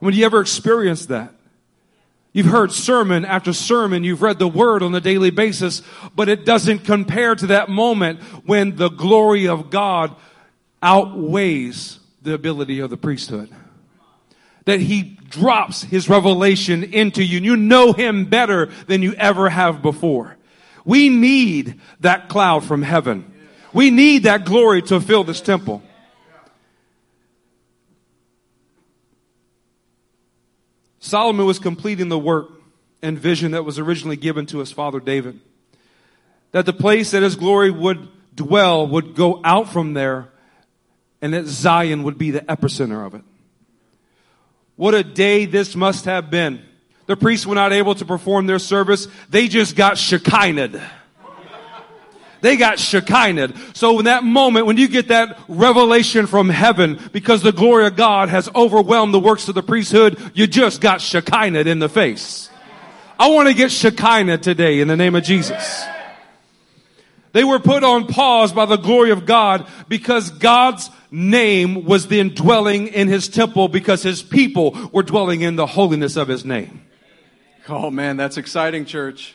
[0.05, 1.33] When you ever experienced that?
[2.35, 4.05] You've heard sermon after sermon.
[4.05, 5.81] You've read the word on a daily basis,
[6.15, 10.15] but it doesn't compare to that moment when the glory of God
[10.83, 13.49] outweighs the ability of the priesthood.
[14.67, 19.49] That he drops his revelation into you and you know him better than you ever
[19.49, 20.37] have before.
[20.85, 23.33] We need that cloud from heaven.
[23.73, 25.83] We need that glory to fill this temple.
[31.05, 32.49] Solomon was completing the work
[33.03, 35.39] and vision that was originally given to his father David.
[36.53, 40.31] That the place that his glory would dwell would go out from there
[41.21, 43.21] and that Zion would be the epicenter of it.
[44.77, 46.65] What a day this must have been.
[47.05, 49.07] The priests were not able to perform their service.
[49.29, 50.91] They just got Shekinah.
[52.45, 53.55] They got Shekinah.
[53.73, 57.97] So in that moment, when you get that revelation from heaven, because the glory of
[57.97, 62.51] God has overwhelmed the works of the priesthood, you just got Shekinah in the face.
[63.19, 65.87] I want to get Shekinah today in the name of Jesus.
[67.33, 72.35] They were put on pause by the glory of God because God's name was then
[72.35, 76.85] dwelling in his temple because his people were dwelling in the holiness of his name.
[77.71, 79.35] Oh man, that's exciting, church.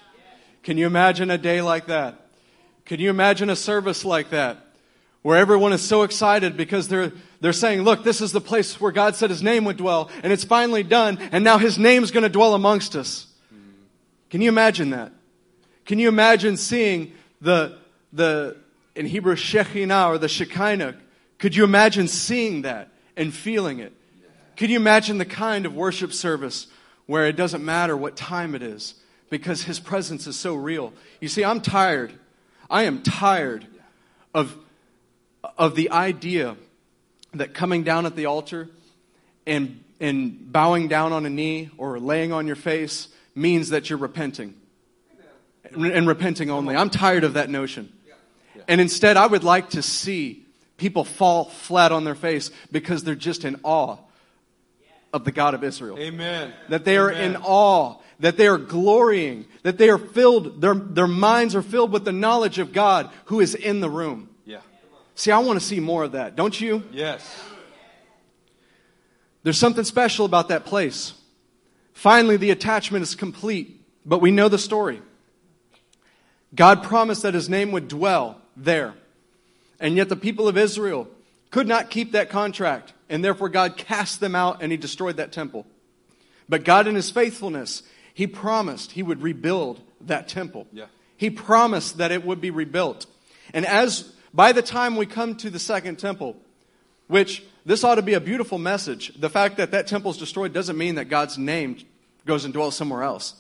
[0.62, 2.29] Can you imagine a day like that?
[2.90, 4.66] Can you imagine a service like that?
[5.22, 8.92] Where everyone is so excited because they're, they're saying, look, this is the place where
[8.92, 12.30] God said his name would dwell, and it's finally done, and now his name's gonna
[12.30, 13.28] dwell amongst us.
[14.32, 15.12] Can you imagine that?
[15.86, 17.78] Can you imagine seeing the,
[18.12, 18.58] the,
[18.96, 20.96] in Hebrew, Shekinah or the Shekinah?
[21.38, 23.94] Could you imagine seeing that and feeling it?
[24.58, 26.66] Could you imagine the kind of worship service
[27.06, 28.96] where it doesn't matter what time it is
[29.30, 30.92] because his presence is so real?
[31.22, 32.14] You see, I'm tired.
[32.70, 33.66] I am tired
[34.34, 34.56] of,
[35.58, 36.56] of the idea
[37.34, 38.70] that coming down at the altar
[39.46, 44.00] and, and bowing down on a knee or laying on your face means that you're
[44.00, 44.56] repenting.
[45.72, 46.76] And repenting only.
[46.76, 47.92] I'm tired of that notion.
[48.68, 50.46] And instead, I would like to see
[50.78, 53.98] people fall flat on their face because they're just in awe
[55.12, 55.98] of the God of Israel.
[56.00, 56.54] Amen.
[56.70, 57.36] That they are Amen.
[57.36, 61.92] in awe, that they are glorying, that they are filled, their, their minds are filled
[61.92, 64.30] with the knowledge of God who is in the room.
[64.46, 64.60] Yeah.
[65.16, 66.84] See, I want to see more of that, don't you?
[66.92, 67.44] Yes.
[69.44, 71.14] There's something special about that place.
[71.94, 75.02] Finally, the attachment is complete, but we know the story.
[76.54, 78.94] God promised that his name would dwell there.
[79.80, 81.08] And yet the people of Israel
[81.52, 85.32] could not keep that contract, and therefore God cast them out and he destroyed that
[85.32, 85.66] temple.
[86.48, 87.84] But God, in his faithfulness,
[88.20, 90.68] he promised he would rebuild that temple.
[90.74, 90.88] Yeah.
[91.16, 93.06] He promised that it would be rebuilt.
[93.54, 96.36] And as by the time we come to the second temple,
[97.08, 99.14] which this ought to be a beautiful message.
[99.18, 101.78] The fact that that temple is destroyed doesn't mean that God's name
[102.26, 103.36] goes and dwells somewhere else.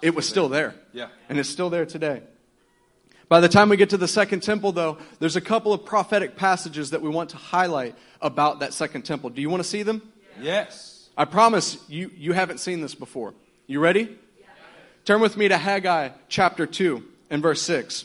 [0.00, 0.74] It was still there.
[0.94, 1.08] Yeah.
[1.28, 2.22] And it's still there today.
[3.28, 6.34] By the time we get to the second temple, though, there's a couple of prophetic
[6.34, 9.28] passages that we want to highlight about that second temple.
[9.28, 10.00] Do you want to see them?
[10.40, 11.10] Yes.
[11.14, 13.34] I promise you, you haven't seen this before.
[13.66, 14.18] You ready?
[15.06, 18.04] Turn with me to Haggai chapter 2 and verse 6.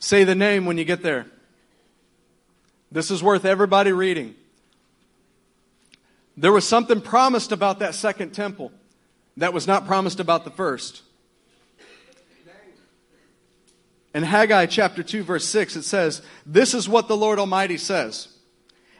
[0.00, 1.26] Say the name when you get there.
[2.90, 4.34] This is worth everybody reading.
[6.36, 8.72] There was something promised about that second temple
[9.36, 11.02] that was not promised about the first.
[14.14, 18.28] In Haggai chapter 2, verse 6, it says, This is what the Lord Almighty says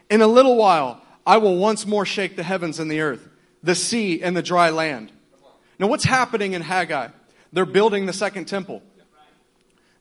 [0.09, 3.29] In a little while, I will once more shake the heavens and the earth,
[3.63, 5.11] the sea and the dry land.
[5.79, 7.09] Now, what's happening in Haggai?
[7.53, 8.83] They're building the second temple.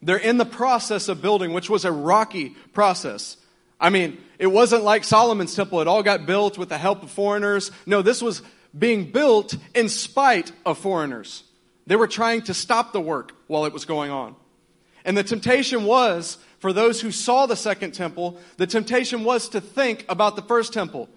[0.01, 3.37] They're in the process of building, which was a rocky process.
[3.79, 5.81] I mean, it wasn't like Solomon's temple.
[5.81, 7.71] It all got built with the help of foreigners.
[7.85, 8.41] No, this was
[8.77, 11.43] being built in spite of foreigners.
[11.87, 14.35] They were trying to stop the work while it was going on.
[15.03, 19.61] And the temptation was, for those who saw the second temple, the temptation was to
[19.61, 21.07] think about the first temple.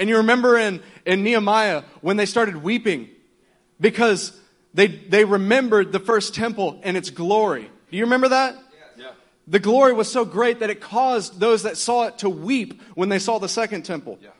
[0.00, 3.08] And you remember in, in Nehemiah when they started weeping
[3.80, 4.36] because
[4.74, 7.70] they, they remembered the first temple and its glory.
[7.92, 8.56] Do you remember that?
[8.98, 9.12] Yeah.
[9.46, 13.10] The glory was so great that it caused those that saw it to weep when
[13.10, 14.18] they saw the second temple.
[14.20, 14.30] Yeah.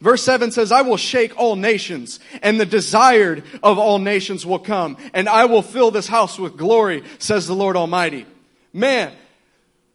[0.00, 4.60] Verse 7 says, I will shake all nations, and the desired of all nations will
[4.60, 8.26] come, and I will fill this house with glory, says the Lord Almighty.
[8.72, 9.10] Man,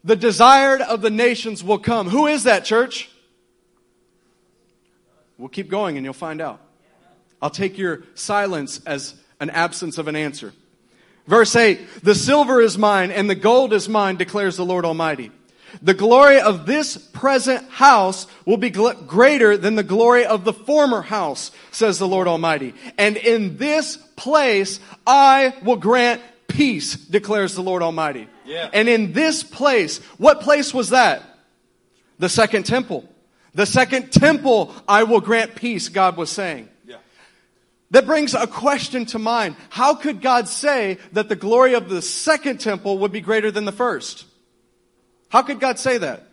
[0.04, 2.10] the desired of the nations will come.
[2.10, 3.10] Who is that, church?
[5.38, 6.60] We'll keep going and you'll find out.
[7.41, 10.54] I'll take your silence as an absence of an answer.
[11.28, 15.32] Verse 8, the silver is mine and the gold is mine, declares the Lord Almighty.
[15.82, 20.54] The glory of this present house will be gl- greater than the glory of the
[20.54, 22.74] former house, says the Lord Almighty.
[22.97, 26.22] And in this place I will grant
[26.52, 28.28] peace, declares the Lord Almighty.
[28.45, 28.70] Yeah.
[28.74, 31.24] And in this place, what place was that?
[32.20, 33.08] The second temple.
[33.54, 36.70] The second temple I will grant peace, God was saying.
[36.86, 36.97] Yeah.
[37.91, 39.56] That brings a question to mind.
[39.70, 43.66] How could God say that the glory of the second temple would be greater than
[43.66, 44.26] the first?
[45.30, 46.28] How could God say that?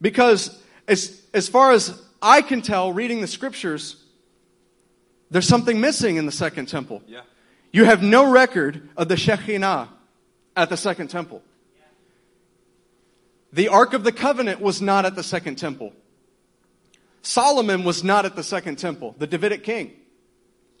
[0.00, 3.96] Because as, as far as I can tell, reading the scriptures,
[5.30, 7.02] there's something missing in the second temple.
[7.06, 7.20] Yeah.
[7.72, 9.88] You have no record of the Shekinah
[10.56, 11.42] at the second temple.
[13.52, 15.92] The Ark of the Covenant was not at the second temple.
[17.22, 19.92] Solomon was not at the second temple, the Davidic king.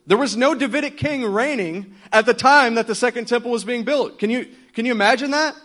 [0.06, 3.82] There was no Davidic king reigning at the time that the second temple was being
[3.84, 4.18] built.
[4.18, 5.56] Can you, can you imagine that?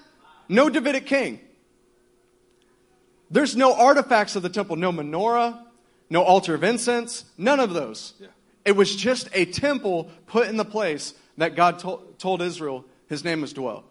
[0.50, 1.40] No Davidic king.
[3.30, 5.58] There's no artifacts of the temple, no menorah,
[6.10, 8.14] no altar of incense, none of those.
[8.20, 8.28] Yeah.
[8.66, 13.24] It was just a temple put in the place that God to- told Israel his
[13.24, 13.84] name was dwell.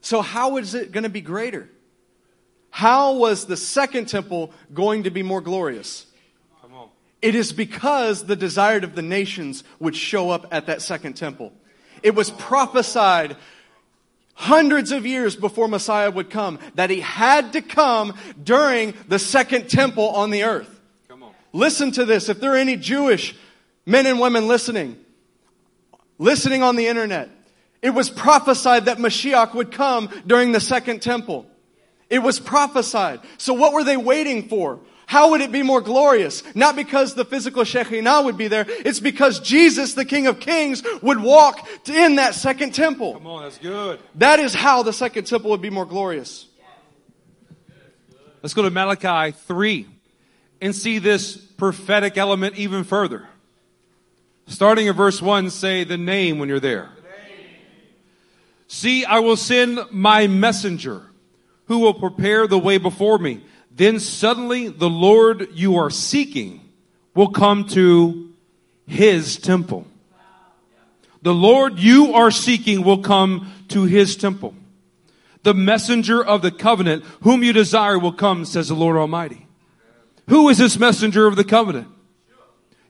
[0.00, 1.68] So, how is it going to be greater?
[2.70, 6.06] How was the second temple going to be more glorious?
[7.20, 11.52] It is because the desired of the nations would show up at that second temple.
[12.02, 13.36] It was prophesied
[14.34, 19.68] hundreds of years before Messiah would come that he had to come during the second
[19.68, 20.80] temple on the earth.
[21.52, 22.28] Listen to this.
[22.28, 23.34] If there are any Jewish
[23.88, 24.96] men and women listening,
[26.18, 27.30] listening on the internet,
[27.80, 31.46] it was prophesied that Mashiach would come during the second temple.
[32.10, 33.20] It was prophesied.
[33.38, 34.80] So what were they waiting for?
[35.06, 36.42] How would it be more glorious?
[36.54, 38.66] Not because the physical Shekinah would be there.
[38.68, 43.14] It's because Jesus, the King of Kings, would walk in that second temple.
[43.14, 44.00] Come on, that's good.
[44.16, 46.46] That is how the second temple would be more glorious.
[48.42, 49.86] Let's go to Malachi 3
[50.60, 53.26] and see this prophetic element even further.
[54.48, 56.88] Starting in verse 1, say the name when you're there.
[58.66, 61.02] See, I will send my messenger
[61.66, 63.42] who will prepare the way before me.
[63.70, 66.60] Then suddenly the Lord you are seeking
[67.14, 68.32] will come to
[68.86, 69.86] his temple.
[71.22, 74.54] The Lord you are seeking will come to his temple.
[75.42, 79.46] The messenger of the covenant whom you desire will come, says the Lord Almighty.
[80.28, 81.88] Who is this messenger of the covenant?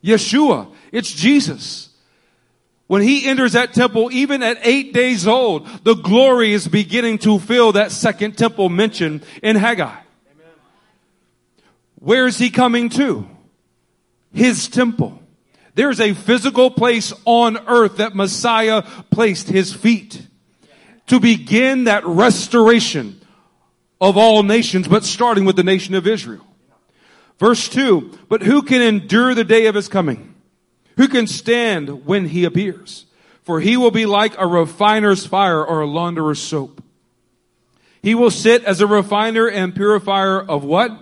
[0.03, 0.73] Yeshua.
[0.93, 1.89] It's Jesus.
[2.87, 7.39] When he enters that temple, even at eight days old, the glory is beginning to
[7.39, 9.95] fill that second temple mentioned in Haggai.
[11.97, 13.29] Where is he coming to?
[14.33, 15.23] His temple.
[15.75, 20.27] There's a physical place on earth that Messiah placed his feet
[21.09, 23.21] to begin that restoration
[24.01, 26.48] of all nations, but starting with the nation of Israel.
[27.39, 30.35] Verse 2, but who can endure the day of his coming?
[30.97, 33.07] Who can stand when he appears?
[33.43, 36.83] For he will be like a refiner's fire or a launderer's soap.
[38.03, 40.93] He will sit as a refiner and purifier of what?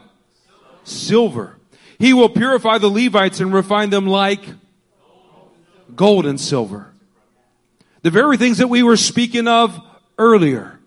[0.87, 1.59] silver.
[1.99, 4.45] He will purify the Levites and refine them like
[5.95, 6.93] gold and silver.
[8.03, 9.80] The very things that we were speaking of
[10.18, 10.78] earlier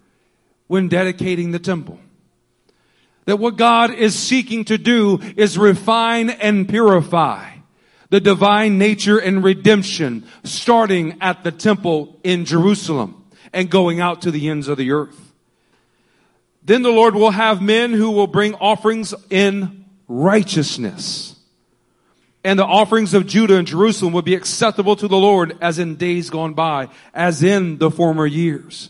[0.67, 1.99] when dedicating the temple.
[3.25, 7.59] That what God is seeking to do is refine and purify
[8.09, 14.31] the divine nature and redemption starting at the temple in Jerusalem and going out to
[14.31, 15.33] the ends of the earth.
[16.63, 21.35] Then the Lord will have men who will bring offerings in righteousness.
[22.43, 25.95] And the offerings of Judah and Jerusalem will be acceptable to the Lord as in
[25.95, 28.89] days gone by, as in the former years.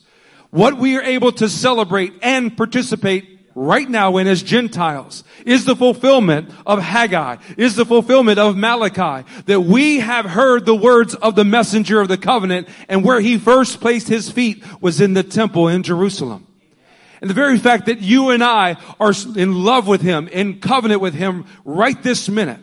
[0.51, 5.75] What we are able to celebrate and participate right now in as Gentiles is the
[5.75, 11.35] fulfillment of Haggai, is the fulfillment of Malachi, that we have heard the words of
[11.35, 15.23] the messenger of the covenant and where he first placed his feet was in the
[15.23, 16.47] temple in Jerusalem.
[17.21, 21.01] And the very fact that you and I are in love with Him, in covenant
[21.01, 22.61] with Him right this minute,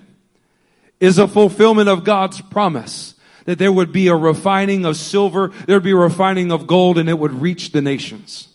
[0.99, 5.77] is a fulfillment of God's promise that there would be a refining of silver, there
[5.77, 8.49] would be a refining of gold, and it would reach the nations.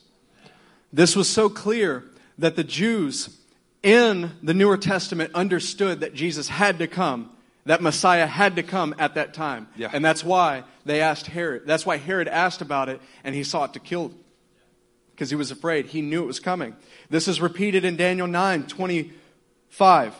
[0.91, 2.03] This was so clear
[2.41, 3.37] that the Jews
[3.83, 7.31] in the Newer Testament understood that Jesus had to come,
[7.65, 9.67] that Messiah had to come at that time.
[9.75, 9.89] Yeah.
[9.93, 11.63] And that's why they asked Herod.
[11.65, 14.11] That's why Herod asked about it, and he sought to kill
[15.11, 15.85] because he was afraid.
[15.85, 16.75] He knew it was coming.
[17.09, 20.15] This is repeated in Daniel 9 25.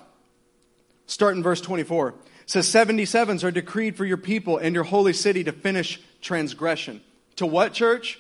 [1.07, 2.09] Start in verse 24.
[2.09, 2.15] It
[2.45, 7.01] says, 77s are decreed for your people and your holy city to finish transgression.
[7.38, 8.19] To what, church?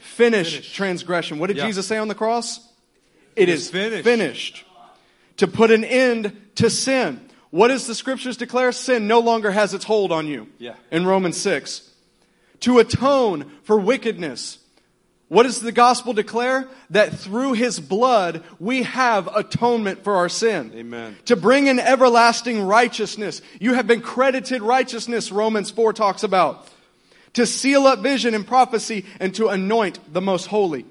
[0.00, 0.72] Finish, finish.
[0.72, 1.38] transgression.
[1.38, 1.66] What did yeah.
[1.66, 2.69] Jesus say on the cross?
[3.40, 4.04] It, is, is finished.
[4.04, 4.64] finished.
[5.38, 7.20] To put an end to sin.
[7.50, 8.70] What does the scriptures declare?
[8.72, 10.48] Sin no longer has its hold on you.
[10.58, 10.74] Yeah.
[10.90, 11.88] In Romans 6.
[12.60, 14.58] To atone for wickedness
[15.30, 16.66] what does the gospel declare?
[16.90, 20.72] That through his blood we have atonement for our sin.
[20.74, 21.16] Amen.
[21.26, 23.40] To bring in everlasting righteousness.
[23.60, 26.66] You have been credited righteousness, Romans 4 talks about.
[27.34, 30.84] To seal up vision and prophecy and to anoint the most holy.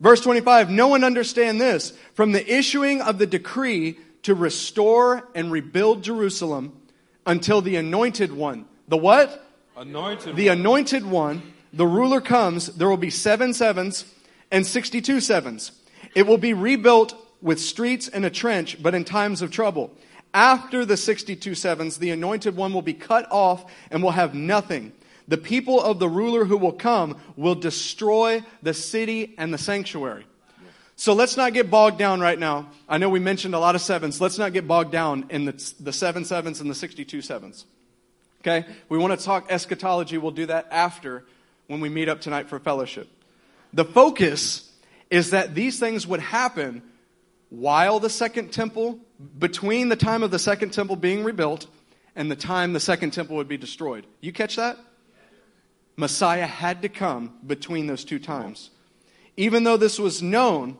[0.00, 1.92] Verse 25, no one understand this.
[2.14, 6.78] From the issuing of the decree to restore and rebuild Jerusalem
[7.24, 8.66] until the anointed one.
[8.88, 9.42] The what?
[9.76, 10.36] Anointed.
[10.36, 11.42] The anointed one
[11.76, 14.06] the ruler comes, there will be seven sevens
[14.50, 15.72] and 62 sevens.
[16.14, 19.90] It will be rebuilt with streets and a trench, but in times of trouble.
[20.32, 24.92] After the 62 sevens, the anointed one will be cut off and will have nothing.
[25.28, 30.24] The people of the ruler who will come will destroy the city and the sanctuary.
[30.94, 32.70] So let's not get bogged down right now.
[32.88, 34.20] I know we mentioned a lot of sevens.
[34.20, 37.66] Let's not get bogged down in the, the seven sevens and the 62 sevens.
[38.40, 38.66] Okay?
[38.88, 40.16] We want to talk eschatology.
[40.16, 41.24] We'll do that after
[41.66, 43.08] when we meet up tonight for fellowship.
[43.74, 44.70] The focus
[45.10, 46.82] is that these things would happen
[47.50, 48.98] while the second temple,
[49.38, 51.66] between the time of the second temple being rebuilt
[52.14, 54.06] and the time the second temple would be destroyed.
[54.20, 54.78] You catch that?
[55.96, 58.70] Messiah had to come between those two times.
[59.36, 60.76] Even though this was known,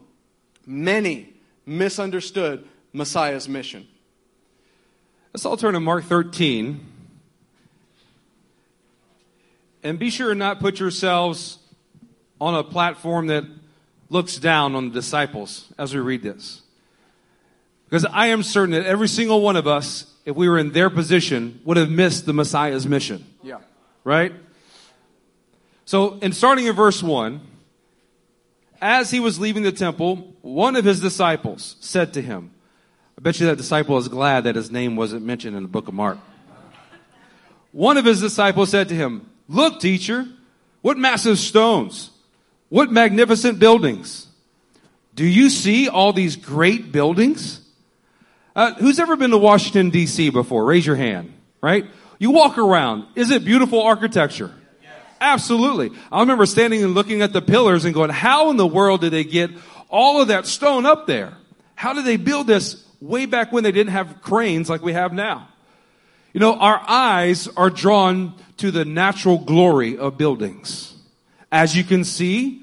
[0.67, 3.87] many misunderstood Messiah's mission.
[5.33, 6.81] Let's all turn to Mark 13.
[9.83, 11.59] And be sure not put yourselves
[12.41, 13.45] on a platform that
[14.09, 16.63] looks down on the disciples as we read this.
[17.85, 20.91] Because I am certain that every single one of us, if we were in their
[20.91, 23.25] position, would have missed the Messiah's mission.
[23.43, 23.59] Yeah.
[24.03, 24.33] Right?
[25.87, 27.41] So, in starting in verse 1,
[28.83, 32.51] as he was leaving the temple, one of his disciples said to him,
[33.17, 35.87] I bet you that disciple is glad that his name wasn't mentioned in the book
[35.87, 36.19] of Mark.
[37.71, 40.27] One of his disciples said to him, Look, teacher,
[40.83, 42.11] what massive stones,
[42.69, 44.27] what magnificent buildings.
[45.15, 47.61] Do you see all these great buildings?
[48.57, 50.31] Uh, who's ever been to Washington, D.C.
[50.31, 50.65] before?
[50.65, 51.87] Raise your hand, right?
[52.19, 53.07] You walk around.
[53.15, 54.53] Is it beautiful architecture?
[55.21, 55.91] Absolutely.
[56.13, 59.13] I remember standing and looking at the pillars and going, how in the world did
[59.13, 59.51] they get
[59.89, 61.37] all of that stone up there?
[61.75, 65.13] How did they build this way back when they didn't have cranes like we have
[65.13, 65.49] now?
[66.33, 70.95] You know, our eyes are drawn to the natural glory of buildings.
[71.51, 72.63] As you can see,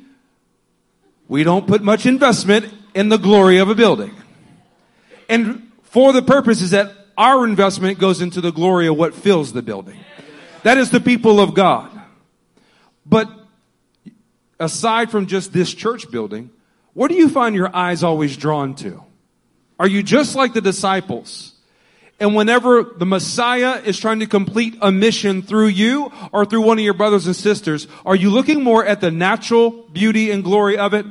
[1.27, 4.15] we don't put much investment in the glory of a building.
[5.29, 9.53] And for the purpose is that our investment goes into the glory of what fills
[9.53, 9.99] the building.
[10.63, 11.89] That is the people of God.
[13.05, 13.29] But
[14.59, 16.49] aside from just this church building,
[16.93, 19.03] what do you find your eyes always drawn to?
[19.79, 21.53] Are you just like the disciples?
[22.19, 26.77] And whenever the Messiah is trying to complete a mission through you or through one
[26.77, 30.77] of your brothers and sisters, are you looking more at the natural beauty and glory
[30.77, 31.05] of it?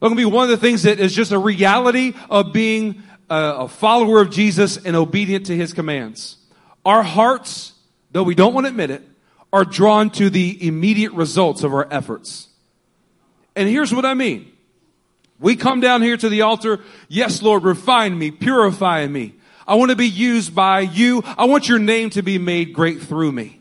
[0.00, 3.66] Look at be one of the things that is just a reality of being a
[3.66, 6.36] follower of Jesus and obedient to his commands.
[6.84, 7.72] Our hearts,
[8.12, 9.02] though we don't want to admit it,
[9.56, 12.48] are drawn to the immediate results of our efforts.
[13.54, 14.52] And here's what I mean.
[15.40, 16.80] We come down here to the altar.
[17.08, 19.32] Yes, Lord, refine me, purify me.
[19.66, 21.22] I want to be used by you.
[21.38, 23.58] I want your name to be made great through me.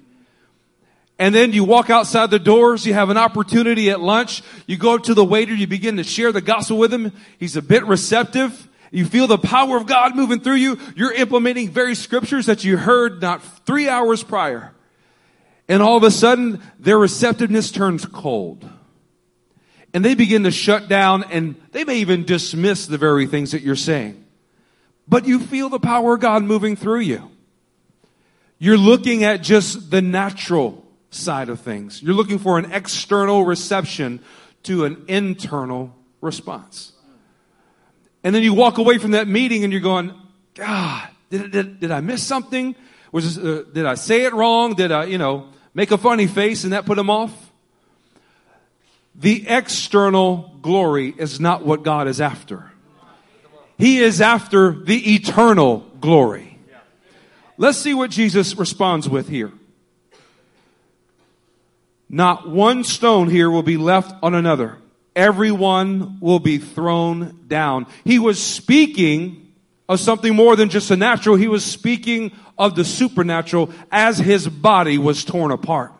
[1.17, 2.85] And then you walk outside the doors.
[2.85, 4.43] You have an opportunity at lunch.
[4.67, 5.55] You go up to the waiter.
[5.55, 7.13] You begin to share the gospel with him.
[7.39, 8.67] He's a bit receptive.
[8.91, 10.77] You feel the power of God moving through you.
[10.97, 14.74] You're implementing very scriptures that you heard not three hours prior.
[15.67, 18.69] And all of a sudden, their receptiveness turns cold.
[19.93, 23.61] And they begin to shut down and they may even dismiss the very things that
[23.61, 24.23] you're saying.
[25.07, 27.31] But you feel the power of God moving through you.
[28.57, 32.01] You're looking at just the natural side of things.
[32.01, 34.19] You're looking for an external reception
[34.63, 36.91] to an internal response.
[38.23, 40.13] And then you walk away from that meeting and you're going,
[40.55, 42.75] God, did, did, did I miss something?
[43.11, 44.73] Was this, uh, did I say it wrong?
[44.73, 47.51] Did I, you know, make a funny face and that put him off?
[49.13, 52.71] The external glory is not what God is after.
[53.77, 56.57] He is after the eternal glory.
[57.57, 59.51] Let's see what Jesus responds with here.
[62.09, 64.77] Not one stone here will be left on another.
[65.15, 67.87] Everyone will be thrown down.
[68.03, 69.44] He was speaking
[69.87, 71.35] of something more than just the natural.
[71.35, 75.93] He was speaking of the supernatural as his body was torn apart.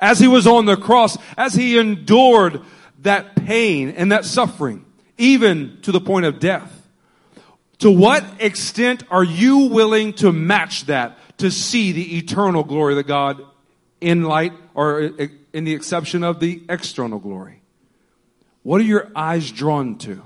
[0.00, 2.62] As he was on the cross, as he endured
[3.00, 4.84] that pain and that suffering,
[5.18, 6.72] even to the point of death.
[7.78, 13.06] To what extent are you willing to match that to see the eternal glory of
[13.06, 13.42] God
[14.00, 15.00] in light or
[15.52, 17.60] in the exception of the external glory?
[18.62, 20.22] What are your eyes drawn to?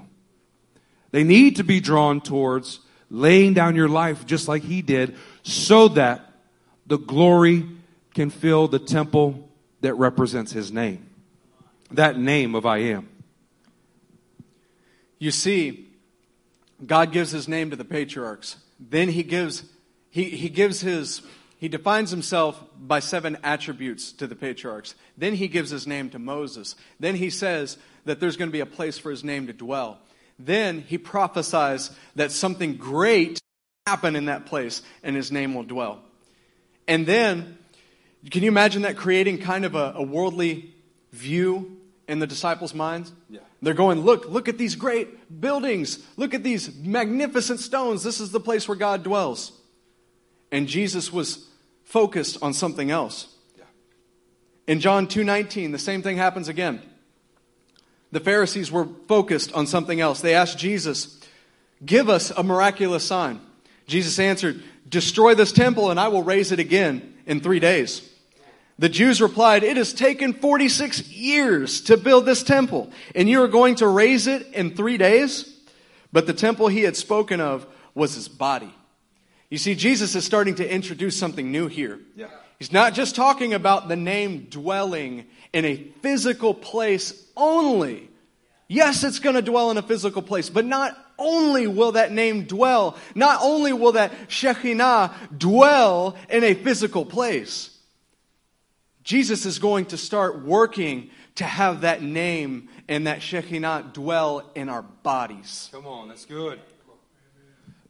[1.11, 2.81] They need to be drawn towards
[3.11, 6.33] laying down your life just like he did so that
[6.87, 7.67] the glory
[8.15, 9.49] can fill the temple
[9.81, 11.07] that represents his name.
[11.91, 13.09] That name of I am.
[15.19, 15.89] You see,
[16.87, 18.57] God gives his name to the patriarchs.
[18.79, 19.65] Then he gives,
[20.11, 21.23] he, he gives his
[21.61, 24.95] he defines himself by seven attributes to the patriarchs.
[25.19, 26.75] Then he gives his name to Moses.
[26.99, 29.99] Then he says that there's going to be a place for his name to dwell.
[30.45, 33.41] Then he prophesies that something great
[33.87, 36.01] happen in that place and his name will dwell.
[36.89, 37.59] And then,
[38.31, 40.75] can you imagine that creating kind of a, a worldly
[41.13, 41.79] view
[42.09, 43.13] in the disciples' minds?
[43.29, 43.41] Yeah.
[43.63, 46.05] They're going, look, look at these great buildings.
[46.17, 48.03] Look at these magnificent stones.
[48.03, 49.53] This is the place where God dwells.
[50.51, 51.49] And Jesus was
[51.85, 53.29] focused on something else.
[53.57, 53.65] Yeah.
[54.67, 56.81] In John 2:19, the same thing happens again.
[58.13, 60.21] The Pharisees were focused on something else.
[60.21, 61.19] They asked Jesus,
[61.85, 63.41] "Give us a miraculous sign."
[63.87, 68.03] Jesus answered, "Destroy this temple and I will raise it again in 3 days."
[68.79, 73.49] The Jews replied, It has taken 46 years to build this temple, and you are
[73.49, 75.45] going to raise it in three days?
[76.15, 78.73] But the temple he had spoken of was his body.
[79.51, 82.01] You see, Jesus is starting to introduce something new here.
[82.17, 82.29] Yeah.
[82.59, 88.09] He's not just talking about the name dwelling in a physical place only.
[88.69, 92.45] Yes, it's going to dwell in a physical place, but not only will that name
[92.45, 97.77] dwell, not only will that Shekinah dwell in a physical place.
[99.03, 104.69] Jesus is going to start working to have that name and that Shekinah dwell in
[104.69, 105.69] our bodies.
[105.73, 106.61] Come on, that's good.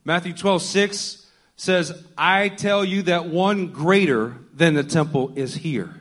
[0.05, 5.95] Matthew 12, 6 says, I tell you that one greater than the temple is here.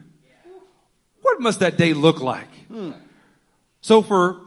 [1.29, 2.49] What must that day look like?
[3.81, 4.41] So for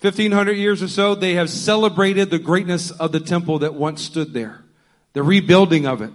[0.00, 4.32] 1500 years or so, they have celebrated the greatness of the temple that once stood
[4.32, 4.64] there,
[5.12, 6.12] the rebuilding of it.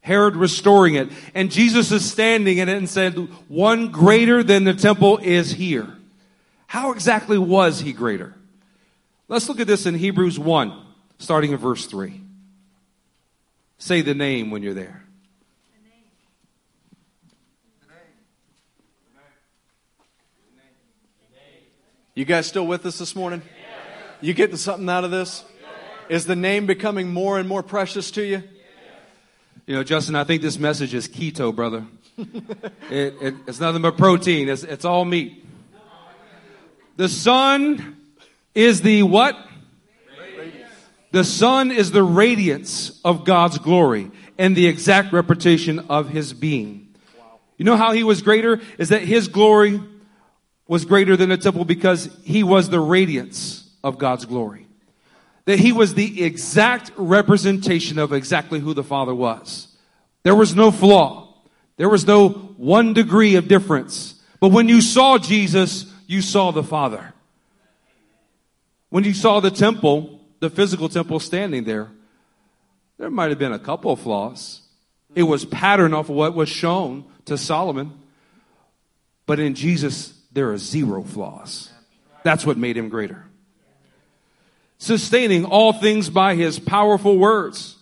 [0.00, 1.10] Herod restoring it.
[1.34, 3.16] And Jesus is standing in it and said,
[3.48, 5.86] one greater than the temple is here.
[6.66, 8.34] How exactly was he greater?
[9.28, 10.72] Let's look at this in Hebrews 1,
[11.18, 12.20] starting in verse 3.
[13.76, 15.04] Say the name when you're there.
[22.20, 23.40] You guys still with us this morning?
[24.20, 25.42] You getting something out of this?
[26.10, 28.42] Is the name becoming more and more precious to you?
[29.64, 31.86] You know, Justin, I think this message is keto, brother.
[32.18, 34.50] it, it, it's nothing but protein.
[34.50, 35.46] It's, it's all meat.
[36.98, 37.96] The Son
[38.54, 39.38] is the what?
[41.12, 46.94] The Son is the radiance of God's glory and the exact representation of his being.
[47.56, 48.60] You know how he was greater?
[48.76, 49.80] Is that his glory
[50.70, 54.68] was greater than the temple because he was the radiance of God's glory.
[55.46, 59.66] That he was the exact representation of exactly who the Father was.
[60.22, 61.34] There was no flaw.
[61.76, 64.14] There was no one degree of difference.
[64.38, 67.14] But when you saw Jesus, you saw the Father.
[68.90, 71.90] When you saw the temple, the physical temple standing there,
[72.96, 74.60] there might have been a couple of flaws.
[75.16, 77.98] It was patterned off of what was shown to Solomon.
[79.26, 81.70] But in Jesus, there are zero flaws.
[82.22, 83.24] That's what made him greater.
[84.78, 87.76] Sustaining all things by his powerful words.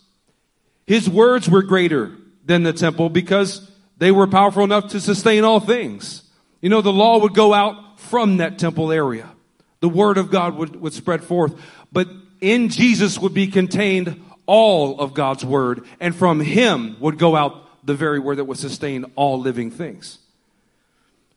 [0.86, 5.60] His words were greater than the temple because they were powerful enough to sustain all
[5.60, 6.22] things.
[6.60, 9.28] You know, the law would go out from that temple area.
[9.80, 11.54] The word of God would, would spread forth.
[11.92, 12.08] But
[12.40, 17.86] in Jesus would be contained all of God's word, and from him would go out
[17.86, 20.18] the very word that would sustain all living things.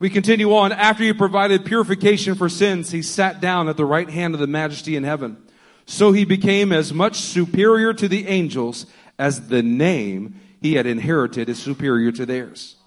[0.02, 0.72] We continue on.
[0.72, 4.48] After he provided purification for sins, he sat down at the right hand of the
[4.48, 5.38] majesty in heaven.
[5.86, 8.88] So he became as much superior to the angels
[9.20, 12.78] as the name he had inherited is superior to theirs.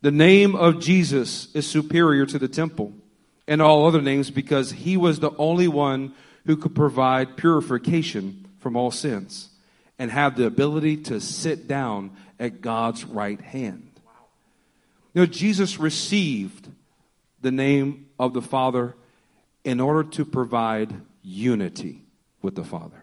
[0.00, 2.94] The name of Jesus is superior to the temple
[3.46, 6.14] and all other names because he was the only one
[6.46, 9.50] who could provide purification from all sins
[10.00, 12.10] and have the ability to sit down
[12.40, 13.87] at God's right hand.
[15.18, 16.68] Know, Jesus received
[17.40, 18.94] the name of the Father
[19.64, 22.04] in order to provide unity
[22.40, 23.02] with the Father.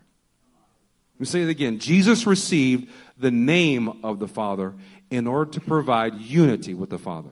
[1.16, 1.78] Let me say it again.
[1.78, 4.76] Jesus received the name of the Father
[5.09, 7.32] in order to provide unity with the Father.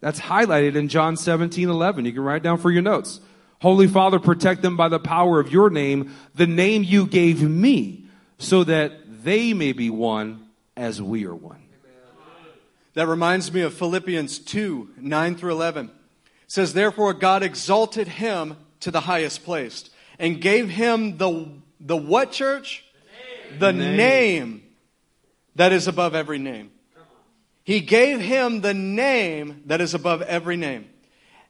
[0.00, 2.04] That's highlighted in John 17, 11.
[2.04, 3.18] You can write down for your notes.
[3.62, 8.04] Holy Father, protect them by the power of your name, the name you gave me,
[8.36, 11.62] so that they may be one as we are one.
[13.00, 15.86] That reminds me of Philippians 2 9 through 11.
[15.86, 15.92] It
[16.48, 19.88] says, Therefore, God exalted him to the highest place
[20.18, 21.48] and gave him the,
[21.80, 22.84] the what church?
[23.58, 23.96] The name.
[23.96, 24.62] name
[25.56, 26.72] that is above every name.
[27.64, 30.86] He gave him the name that is above every name.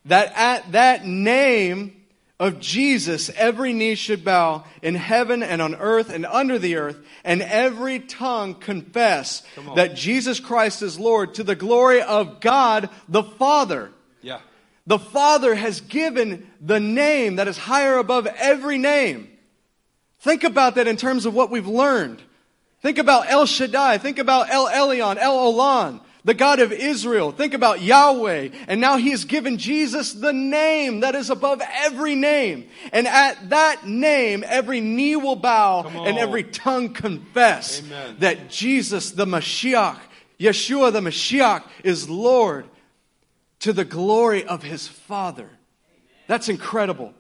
[0.05, 2.00] That at that name
[2.41, 6.99] of Jesus, every knee should bow in heaven and on earth and under the earth,
[7.23, 9.43] and every tongue confess
[9.77, 13.93] that Jesus Christ is Lord to the glory of God the Father.
[14.23, 14.41] Yeah.
[14.87, 19.29] The Father has given the name that is higher above every name.
[20.21, 22.23] Think about that in terms of what we've learned.
[22.81, 23.99] Think about El Shaddai.
[23.99, 27.33] Think about El Elyon, El Olam, the God of Israel.
[27.33, 28.51] Think about Yahweh.
[28.69, 32.69] And now He has given Jesus the name that is above every name.
[32.93, 38.17] And at that name, every knee will bow and every tongue confess Amen.
[38.21, 39.99] that Jesus, the Mashiach,
[40.39, 42.67] Yeshua, the Mashiach, is Lord
[43.61, 45.49] to the glory of His Father.
[46.27, 47.15] That's incredible.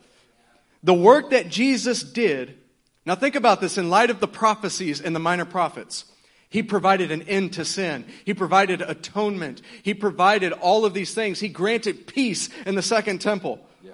[0.82, 2.56] The work that Jesus did,
[3.04, 6.06] now think about this in light of the prophecies in the minor prophets.
[6.50, 8.04] He provided an end to sin.
[8.24, 9.62] He provided atonement.
[9.82, 11.38] He provided all of these things.
[11.38, 13.60] He granted peace in the second temple.
[13.82, 13.92] Yeah.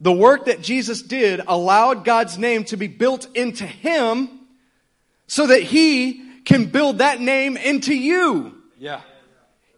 [0.00, 4.28] The work that Jesus did allowed God's name to be built into him
[5.28, 8.60] so that he can build that name into you.
[8.78, 9.02] Yeah.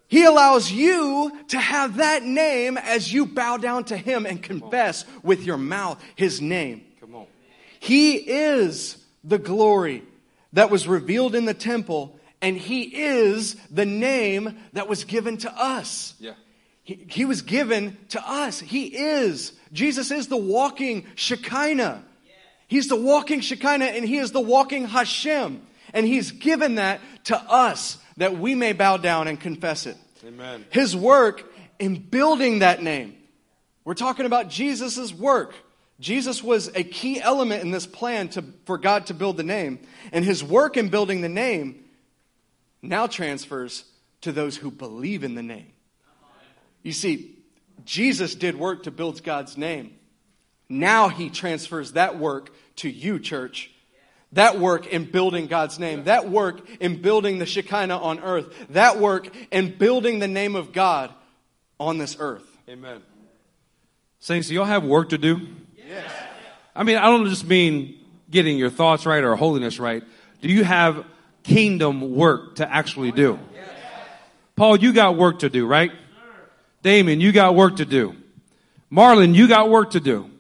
[0.09, 5.05] He allows you to have that name as you bow down to Him and confess
[5.23, 6.83] with your mouth His name.
[6.99, 7.27] Come on.
[7.79, 10.03] He is the glory
[10.53, 15.53] that was revealed in the temple, and He is the name that was given to
[15.53, 16.15] us.
[16.19, 16.35] Yeah.
[16.83, 18.61] He, he was given to us.
[18.61, 19.53] He is.
[19.73, 22.05] Jesus is the walking Shekinah.
[22.67, 25.63] He's the walking Shekinah, and He is the walking Hashem.
[25.95, 29.97] And He's given that to us that we may bow down and confess it.
[30.27, 30.65] Amen.
[30.71, 33.17] His work in building that name.
[33.85, 35.55] We're talking about Jesus' work.
[36.01, 39.81] Jesus was a key element in this plan to, for God to build the name.
[40.13, 41.85] And his work in building the name
[42.83, 43.85] now transfers
[44.21, 45.73] to those who believe in the name.
[46.83, 47.37] You see,
[47.85, 49.95] Jesus did work to build God's name.
[50.69, 53.71] Now he transfers that work to you, church.
[54.33, 58.99] That work in building God's name, that work in building the Shekinah on earth, that
[58.99, 61.11] work in building the name of God
[61.81, 62.45] on this earth.
[62.69, 63.01] Amen.
[64.21, 65.49] Saints, y'all have work to do?
[65.89, 66.13] Yes.
[66.77, 67.99] I mean, I don't just mean
[68.31, 70.05] getting your thoughts right or holiness right.
[70.43, 71.05] Do you have
[71.43, 73.39] kingdom work to actually do?
[74.55, 75.93] Paul, you got work to do, right?
[76.83, 78.15] Damon, you got work to do.
[78.93, 80.31] Marlon, you got work to do.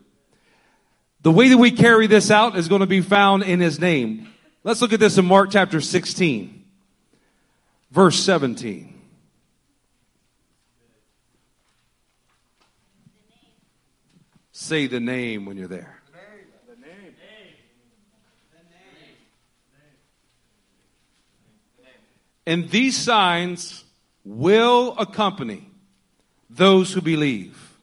[1.22, 4.28] The way that we carry this out is going to be found in his name.
[4.64, 6.64] Let's look at this in Mark chapter 16,
[7.90, 8.97] verse 17.
[14.60, 16.02] Say the name when you're there.
[16.66, 17.14] The name.
[21.76, 21.92] The name.
[22.44, 23.84] And these signs
[24.24, 25.70] will accompany
[26.50, 27.76] those who believe.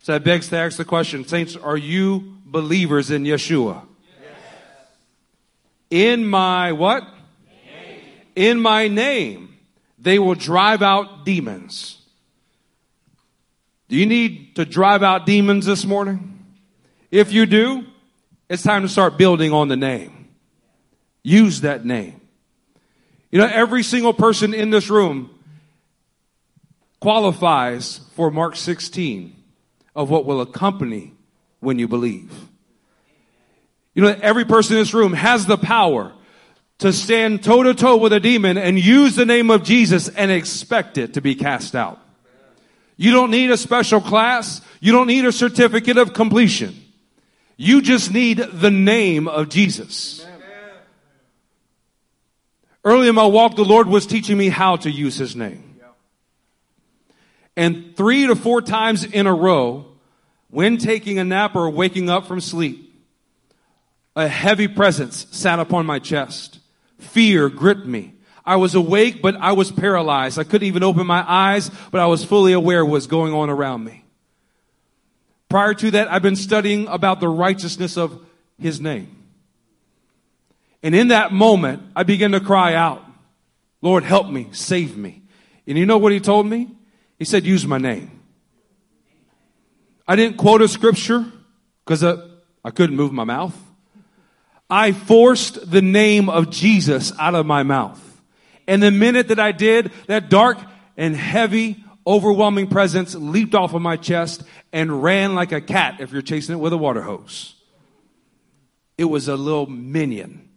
[0.00, 3.86] So that begs to ask the question, saints, are you believers in Yeshua?
[5.88, 7.02] In my what?
[7.02, 8.00] Name.
[8.36, 9.56] In my name,
[9.98, 12.03] they will drive out demons.
[13.94, 16.44] Do you need to drive out demons this morning?
[17.12, 17.86] If you do,
[18.48, 20.30] it's time to start building on the name.
[21.22, 22.20] Use that name.
[23.30, 25.30] You know, every single person in this room
[26.98, 29.32] qualifies for Mark 16
[29.94, 31.12] of what will accompany
[31.60, 32.32] when you believe.
[33.94, 36.12] You know, every person in this room has the power
[36.78, 40.32] to stand toe to toe with a demon and use the name of Jesus and
[40.32, 42.00] expect it to be cast out.
[42.96, 44.60] You don't need a special class.
[44.80, 46.74] You don't need a certificate of completion.
[47.56, 50.24] You just need the name of Jesus.
[52.84, 55.80] Early in my walk, the Lord was teaching me how to use His name.
[57.56, 59.86] And three to four times in a row,
[60.50, 62.92] when taking a nap or waking up from sleep,
[64.16, 66.58] a heavy presence sat upon my chest.
[66.98, 68.13] Fear gripped me.
[68.46, 70.38] I was awake, but I was paralyzed.
[70.38, 73.48] I couldn't even open my eyes, but I was fully aware of what's going on
[73.48, 74.04] around me.
[75.48, 78.24] Prior to that, I've been studying about the righteousness of
[78.58, 79.16] His name.
[80.82, 83.02] And in that moment, I began to cry out,
[83.80, 85.22] Lord, help me, save me.
[85.66, 86.70] And you know what He told me?
[87.18, 88.20] He said, use my name.
[90.06, 91.24] I didn't quote a scripture
[91.84, 92.28] because I, uh,
[92.62, 93.58] I couldn't move my mouth.
[94.68, 98.00] I forced the name of Jesus out of my mouth.
[98.66, 100.58] And the minute that I did, that dark
[100.96, 104.42] and heavy, overwhelming presence leaped off of my chest
[104.72, 107.54] and ran like a cat if you're chasing it with a water hose.
[108.96, 110.48] It was a little minion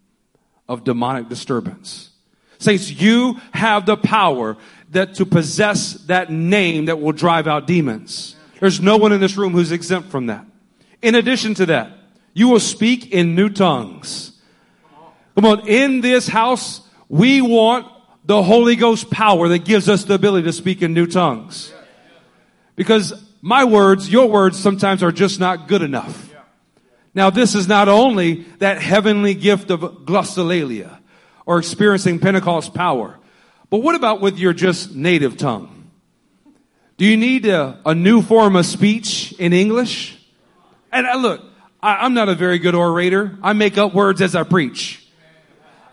[0.68, 2.12] of demonic disturbance.
[2.60, 4.58] Saints, you have the power
[4.92, 8.36] that to possess that name that will drive out demons.
[8.60, 10.46] There's no one in this room who's exempt from that.
[11.02, 11.92] In addition to that,
[12.34, 14.32] you will speak in new tongues.
[15.36, 17.92] Come on, in this house, we want
[18.28, 21.74] the Holy Ghost power that gives us the ability to speak in new tongues.
[22.76, 26.30] Because my words, your words sometimes are just not good enough.
[27.16, 31.00] Now this is not only that heavenly gift of glossolalia
[31.46, 33.18] or experiencing Pentecost power,
[33.70, 35.90] but what about with your just native tongue?
[36.98, 40.18] Do you need a, a new form of speech in English?
[40.92, 41.42] And uh, look,
[41.82, 43.38] I, I'm not a very good orator.
[43.42, 45.07] I make up words as I preach.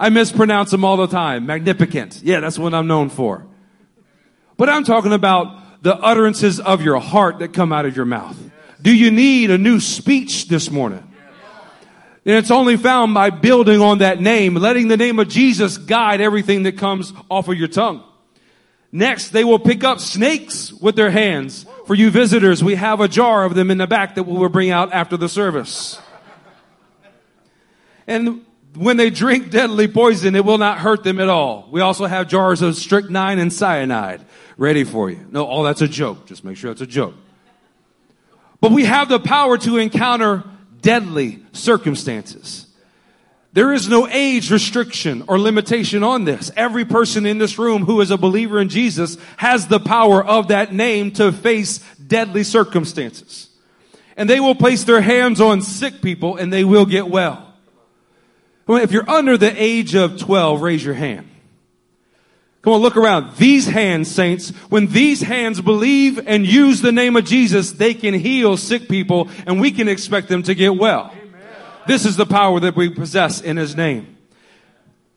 [0.05, 1.47] I mispronounce them all the time.
[1.47, 2.21] Magnificent.
[2.23, 3.47] Yeah, that's what I'm known for.
[4.59, 8.39] But I'm talking about the utterances of your heart that come out of your mouth.
[8.83, 11.11] Do you need a new speech this morning?
[12.27, 16.21] And it's only found by building on that name, letting the name of Jesus guide
[16.21, 18.05] everything that comes off of your tongue.
[18.93, 21.65] Next, they will pick up snakes with their hands.
[21.87, 24.51] For you visitors, we have a jar of them in the back that we will
[24.51, 25.99] bring out after the service.
[28.07, 28.45] And
[28.75, 31.69] when they drink deadly poison, it will not hurt them at all.
[31.71, 34.25] We also have jars of strychnine and cyanide
[34.57, 35.27] ready for you.
[35.31, 36.27] No, all that's a joke.
[36.27, 37.15] Just make sure it's a joke.
[38.61, 40.45] But we have the power to encounter
[40.81, 42.67] deadly circumstances.
[43.53, 46.51] There is no age restriction or limitation on this.
[46.57, 50.49] Every person in this room who is a believer in Jesus has the power of
[50.49, 53.49] that name to face deadly circumstances.
[54.17, 57.54] And they will place their hands on sick people and they will get well.
[58.67, 61.29] If you're under the age of 12, raise your hand.
[62.63, 63.37] Come on, look around.
[63.37, 68.15] These hands, saints, when these hands believe and use the name of Jesus, they can
[68.15, 71.13] heal sick people and we can expect them to get well.
[71.13, 71.43] Amen.
[71.87, 74.17] This is the power that we possess in His name.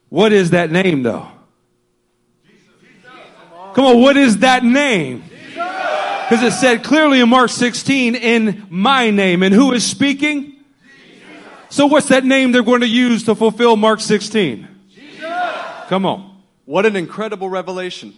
[0.09, 1.29] What is that name though?
[3.73, 5.23] Come on, what is that name?
[6.29, 9.41] Because it said clearly in Mark 16, in my name.
[9.41, 10.56] And who is speaking?
[11.69, 14.67] So what's that name they're going to use to fulfill Mark 16?
[14.89, 15.25] Jesus.
[15.87, 16.41] Come on.
[16.65, 18.13] What an incredible revelation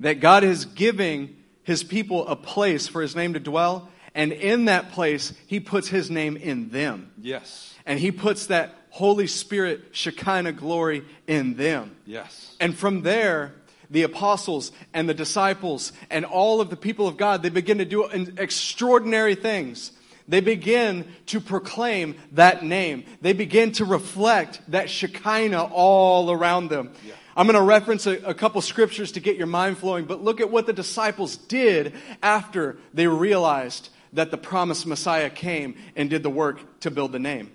[0.00, 3.88] that God is giving his people a place for his name to dwell.
[4.14, 7.12] And in that place, he puts his name in them.
[7.20, 7.74] Yes.
[7.86, 11.94] And he puts that Holy Spirit Shekinah glory in them.
[12.06, 12.56] Yes.
[12.58, 13.54] And from there,
[13.88, 17.84] the apostles and the disciples and all of the people of God, they begin to
[17.84, 19.92] do extraordinary things.
[20.30, 23.04] They begin to proclaim that name.
[23.20, 26.92] They begin to reflect that Shekinah all around them.
[27.04, 27.14] Yeah.
[27.36, 30.40] I'm going to reference a, a, couple scriptures to get your mind flowing, but look
[30.40, 36.22] at what the disciples did after they realized that the promised Messiah came and did
[36.22, 37.50] the work to build the name.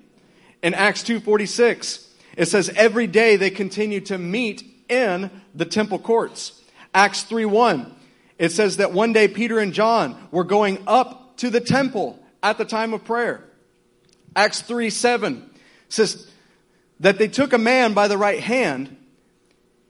[0.61, 6.61] In Acts 2:46, it says every day they continued to meet in the temple courts.
[6.93, 7.93] Acts 3:1,
[8.37, 12.57] it says that one day Peter and John were going up to the temple at
[12.57, 13.43] the time of prayer.
[14.35, 15.49] Acts 3 7
[15.89, 16.29] says
[16.99, 18.95] that they took a man by the right hand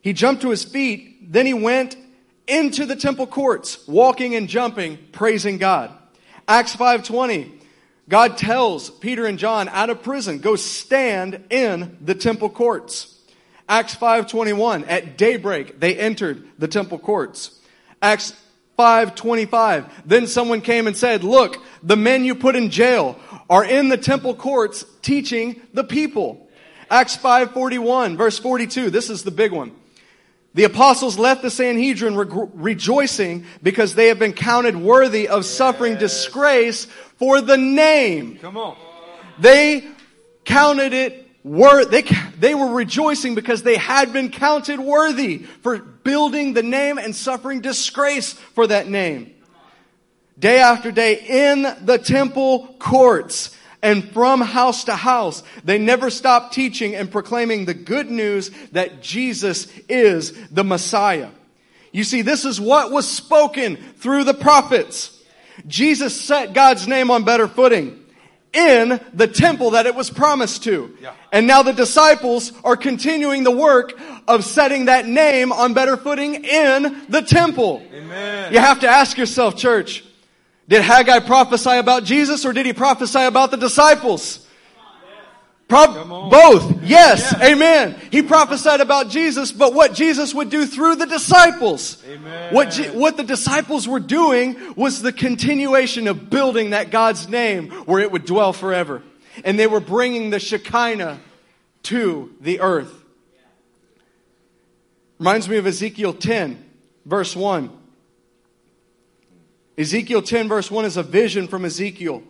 [0.05, 1.97] he jumped to his feet, then he went
[2.45, 5.91] into the temple courts, walking and jumping, praising God.
[6.47, 7.51] Acts 5:20.
[8.07, 13.15] God tells Peter and John out of prison, go stand in the temple courts.
[13.67, 14.83] Acts 5:21.
[14.83, 17.59] At daybreak they entered the temple courts.
[17.99, 18.33] Acts
[18.77, 19.85] 5:25.
[20.05, 23.17] Then someone came and said, "Look, the men you put in jail
[23.49, 26.47] are in the temple courts teaching the people."
[26.89, 28.89] Acts 5:41 verse 42.
[28.89, 29.71] This is the big one.
[30.53, 35.97] The apostles left the Sanhedrin re- rejoicing because they have been counted worthy of suffering
[35.97, 38.37] disgrace for the name.
[38.41, 38.77] Come on.
[39.37, 39.85] They
[40.45, 42.01] counted it wor- they,
[42.39, 47.61] they were rejoicing because they had been counted worthy for building the name and suffering
[47.61, 49.33] disgrace for that name.
[50.37, 55.43] Day after day in the temple courts, and from house to house.
[55.63, 61.29] They never stopped teaching and proclaiming the good news that Jesus is the Messiah.
[61.91, 65.21] You see, this is what was spoken through the prophets.
[65.67, 68.04] Jesus set God's name on better footing
[68.55, 70.95] in the temple that it was promised to.
[71.01, 71.13] Yeah.
[71.31, 76.45] And now the disciples are continuing the work of setting that name on better footing
[76.45, 77.83] in the temple.
[77.93, 78.53] Amen.
[78.53, 80.03] You have to ask yourself, church,
[80.67, 84.44] did Haggai prophesy about Jesus or did he prophesy about the disciples?
[85.67, 86.83] Pro- both.
[86.83, 87.33] Yes.
[87.33, 87.41] yes.
[87.41, 87.99] Amen.
[88.11, 92.03] He prophesied about Jesus, but what Jesus would do through the disciples.
[92.07, 92.53] Amen.
[92.53, 97.99] What, what the disciples were doing was the continuation of building that God's name where
[97.99, 99.01] it would dwell forever.
[99.43, 101.19] And they were bringing the Shekinah
[101.83, 103.03] to the earth.
[105.17, 106.63] Reminds me of Ezekiel 10,
[107.05, 107.71] verse 1.
[109.77, 112.21] Ezekiel 10, verse 1 is a vision from Ezekiel.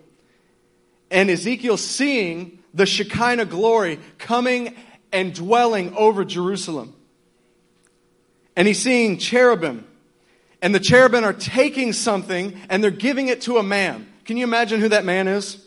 [1.11, 4.76] and Ezekiel seeing the Shekinah glory coming
[5.11, 6.93] and dwelling over Jerusalem.
[8.55, 9.88] And he's seeing cherubim.
[10.61, 14.07] And the cherubim are taking something and they're giving it to a man.
[14.26, 15.65] Can you imagine who that man is?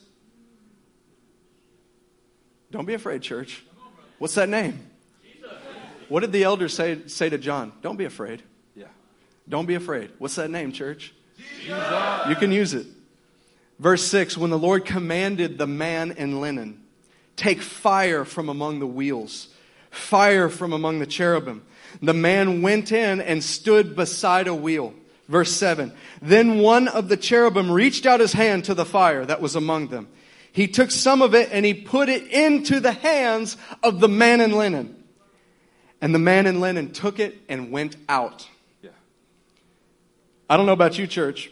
[2.71, 3.65] Don't be afraid, church.
[4.19, 4.87] What's that name?
[6.09, 7.73] What did the elders say, say to John?
[7.83, 8.43] Don't be afraid.
[8.75, 8.87] Yeah.
[9.49, 10.11] Don't be afraid.
[10.19, 11.15] What's that name, church?
[11.61, 12.29] Jesus.
[12.29, 12.87] You can use it.
[13.79, 16.83] Verse 6 When the Lord commanded the man in linen,
[17.39, 19.49] take fire from among the wheels,
[19.91, 21.63] fire from among the cherubim,
[22.03, 24.93] the man went in and stood beside a wheel.
[25.29, 29.41] Verse 7 Then one of the cherubim reached out his hand to the fire that
[29.41, 30.09] was among them.
[30.53, 34.41] He took some of it and he put it into the hands of the man
[34.41, 34.95] in linen.
[36.01, 38.49] And the man in linen took it and went out.
[38.83, 38.91] Yeah.
[40.49, 41.51] I don't know about you, church,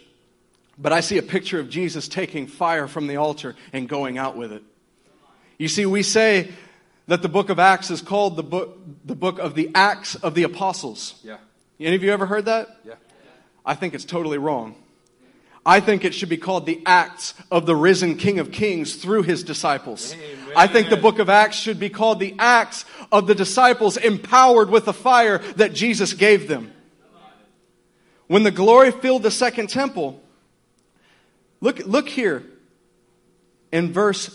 [0.77, 4.37] but I see a picture of Jesus taking fire from the altar and going out
[4.37, 4.63] with it.
[5.57, 6.51] You see, we say
[7.07, 10.35] that the book of Acts is called the book, the book of the Acts of
[10.35, 11.19] the Apostles.
[11.23, 11.37] Yeah.
[11.79, 12.77] Any of you ever heard that?
[12.85, 12.95] Yeah.
[13.65, 14.75] I think it's totally wrong.
[15.65, 19.23] I think it should be called the Acts of the risen King of Kings through
[19.23, 20.13] his disciples.
[20.13, 20.53] Amen.
[20.55, 24.69] I think the book of Acts should be called the Acts of the disciples empowered
[24.69, 26.71] with the fire that Jesus gave them.
[28.27, 30.21] When the glory filled the second temple,
[31.59, 32.43] look, look here
[33.71, 34.27] in verse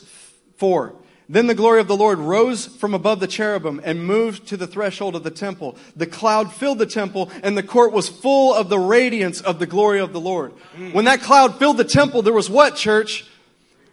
[0.56, 0.94] 4.
[1.32, 4.66] Then the glory of the Lord rose from above the cherubim and moved to the
[4.66, 5.78] threshold of the temple.
[5.96, 9.64] The cloud filled the temple and the court was full of the radiance of the
[9.64, 10.52] glory of the Lord.
[10.76, 10.92] Mm.
[10.92, 13.24] When that cloud filled the temple, there was what, church?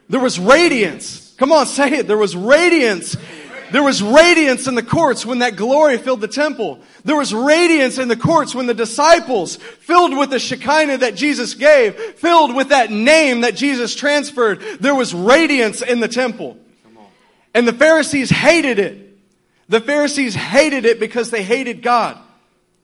[0.09, 1.33] There was radiance.
[1.37, 2.07] Come on, say it.
[2.07, 3.15] There was radiance.
[3.71, 6.81] There was radiance in the courts when that glory filled the temple.
[7.05, 11.53] There was radiance in the courts when the disciples, filled with the Shekinah that Jesus
[11.53, 16.57] gave, filled with that name that Jesus transferred, there was radiance in the temple.
[17.53, 19.17] And the Pharisees hated it.
[19.67, 22.17] The Pharisees hated it because they hated God.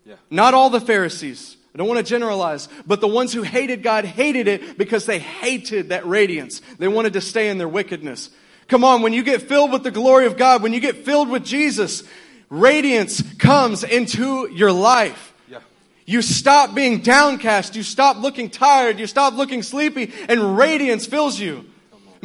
[0.06, 0.16] Yeah.
[0.30, 1.58] Not all the Pharisees.
[1.74, 5.20] I don't want to generalize, but the ones who hated God hated it because they
[5.20, 6.62] hated that radiance.
[6.80, 8.30] They wanted to stay in their wickedness.
[8.68, 11.28] Come on, when you get filled with the glory of God, when you get filled
[11.28, 12.04] with Jesus,
[12.50, 15.34] radiance comes into your life.
[15.50, 15.60] Yeah.
[16.06, 17.76] You stop being downcast.
[17.76, 18.98] You stop looking tired.
[18.98, 21.66] You stop looking sleepy, and radiance fills you.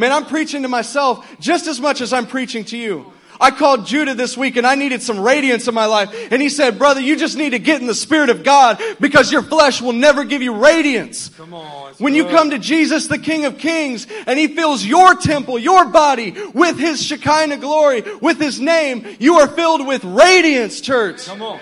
[0.00, 3.12] Man, I'm preaching to myself just as much as I'm preaching to you.
[3.38, 6.32] I called Judah this week and I needed some radiance in my life.
[6.32, 9.30] And he said, brother, you just need to get in the Spirit of God because
[9.30, 11.28] your flesh will never give you radiance.
[11.28, 11.92] Come on.
[11.98, 15.84] When you come to Jesus, the King of Kings, and He fills your temple, your
[15.84, 21.26] body, with His Shekinah glory, with His name, you are filled with radiance, church.
[21.26, 21.60] Come on.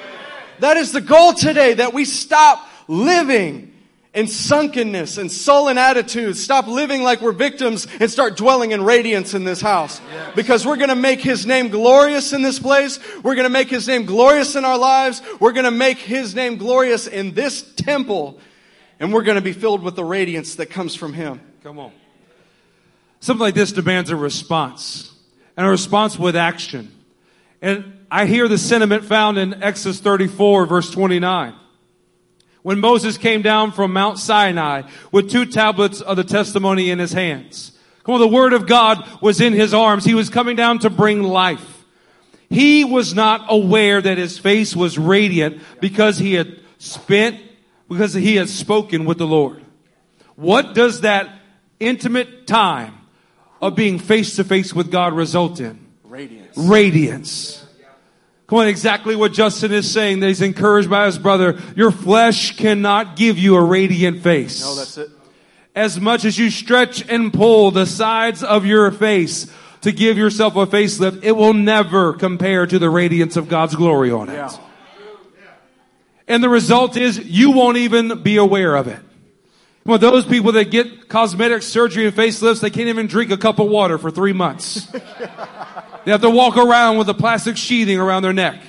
[0.60, 3.67] That is the goal today, that we stop living
[4.18, 6.42] in sunkenness and sullen attitudes.
[6.42, 10.00] Stop living like we're victims and start dwelling in radiance in this house.
[10.34, 12.98] Because we're gonna make His name glorious in this place.
[13.22, 15.22] We're gonna make His name glorious in our lives.
[15.38, 18.40] We're gonna make His name glorious in this temple.
[18.98, 21.40] And we're gonna be filled with the radiance that comes from Him.
[21.62, 21.92] Come on.
[23.20, 25.14] Something like this demands a response,
[25.56, 26.90] and a response with action.
[27.62, 31.54] And I hear the sentiment found in Exodus 34, verse 29.
[32.68, 37.14] When Moses came down from Mount Sinai with two tablets of the testimony in his
[37.14, 37.72] hands.
[38.04, 40.04] Come on, the word of God was in his arms.
[40.04, 41.86] He was coming down to bring life.
[42.50, 47.40] He was not aware that his face was radiant because he had spent,
[47.88, 49.64] because he had spoken with the Lord.
[50.36, 51.40] What does that
[51.80, 52.98] intimate time
[53.62, 55.86] of being face to face with God result in?
[56.04, 56.54] Radiance.
[56.54, 57.67] Radiance.
[58.48, 61.58] Come on, exactly what Justin is saying that he's encouraged by his brother.
[61.76, 64.62] Your flesh cannot give you a radiant face.
[64.62, 65.10] No, that's it.
[65.74, 69.52] As much as you stretch and pull the sides of your face
[69.82, 74.10] to give yourself a facelift, it will never compare to the radiance of God's glory
[74.10, 74.34] on it.
[74.34, 74.50] Yeah.
[76.26, 79.00] And the result is you won't even be aware of it.
[79.84, 83.58] Well, those people that get cosmetic surgery and facelifts, they can't even drink a cup
[83.58, 84.90] of water for three months.
[86.08, 88.62] they have to walk around with a plastic sheathing around their neck.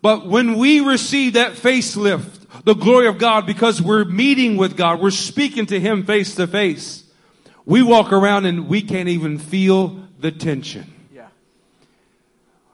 [0.00, 4.98] But when we receive that facelift, the glory of God, because we're meeting with God,
[4.98, 7.04] we're speaking to Him face to face,
[7.66, 10.90] we walk around and we can't even feel the tension.
[11.12, 11.28] Yeah.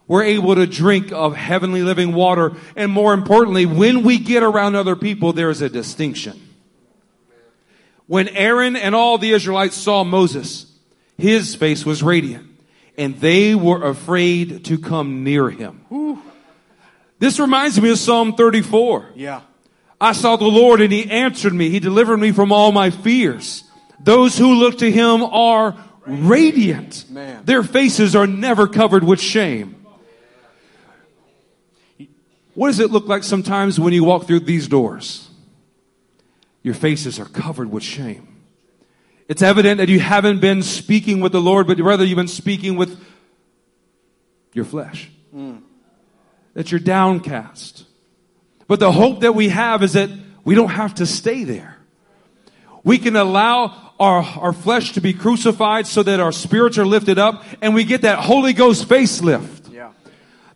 [0.06, 2.52] We're able to drink of heavenly living water.
[2.76, 6.40] And more importantly, when we get around other people, there's a distinction.
[8.06, 10.72] When Aaron and all the Israelites saw Moses,
[11.18, 12.49] his face was radiant
[13.00, 15.80] and they were afraid to come near him.
[17.18, 19.12] This reminds me of Psalm 34.
[19.14, 19.40] Yeah.
[19.98, 21.70] I saw the Lord and he answered me.
[21.70, 23.64] He delivered me from all my fears.
[24.00, 27.06] Those who look to him are radiant.
[27.08, 27.42] Man.
[27.46, 29.86] Their faces are never covered with shame.
[32.52, 35.30] What does it look like sometimes when you walk through these doors?
[36.62, 38.29] Your faces are covered with shame.
[39.30, 42.74] It's evident that you haven't been speaking with the Lord, but rather you've been speaking
[42.74, 43.00] with
[44.52, 45.08] your flesh.
[45.30, 45.58] Hmm.
[46.54, 47.84] That you're downcast.
[48.66, 50.10] But the hope that we have is that
[50.44, 51.76] we don't have to stay there.
[52.82, 57.20] We can allow our, our flesh to be crucified so that our spirits are lifted
[57.20, 59.72] up and we get that Holy Ghost facelift.
[59.72, 59.92] Yeah.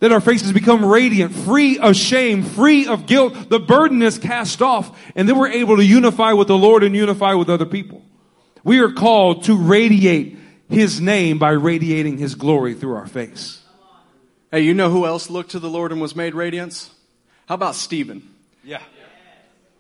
[0.01, 3.51] That our faces become radiant, free of shame, free of guilt.
[3.51, 6.97] The burden is cast off and then we're able to unify with the Lord and
[6.97, 8.03] unify with other people.
[8.65, 10.39] We are called to radiate
[10.71, 13.63] His name by radiating His glory through our face.
[14.51, 16.91] Hey, you know who else looked to the Lord and was made radiance?
[17.47, 18.35] How about Stephen?
[18.65, 18.81] Yeah.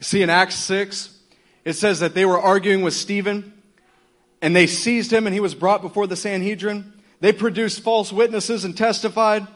[0.00, 1.16] See, in Acts 6,
[1.64, 3.54] it says that they were arguing with Stephen
[4.42, 6.92] and they seized him and he was brought before the Sanhedrin.
[7.20, 9.46] They produced false witnesses and testified.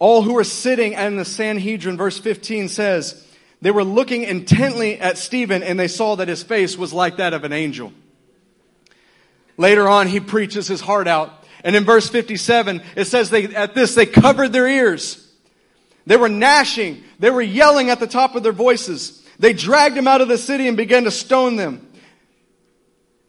[0.00, 3.24] All who were sitting in the Sanhedrin, verse 15 says,
[3.62, 7.34] they were looking intently at Stephen and they saw that his face was like that
[7.34, 7.92] of an angel.
[9.56, 11.44] Later on, he preaches his heart out.
[11.62, 15.28] And in verse 57, it says they, at this, they covered their ears.
[16.06, 17.04] They were gnashing.
[17.18, 19.22] They were yelling at the top of their voices.
[19.38, 21.86] They dragged him out of the city and began to stone them.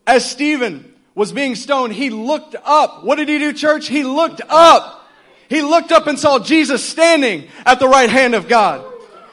[0.07, 3.03] As Stephen was being stoned, he looked up.
[3.03, 3.87] What did he do, church?
[3.87, 5.09] He looked up.
[5.49, 8.85] He looked up and saw Jesus standing at the right hand of God.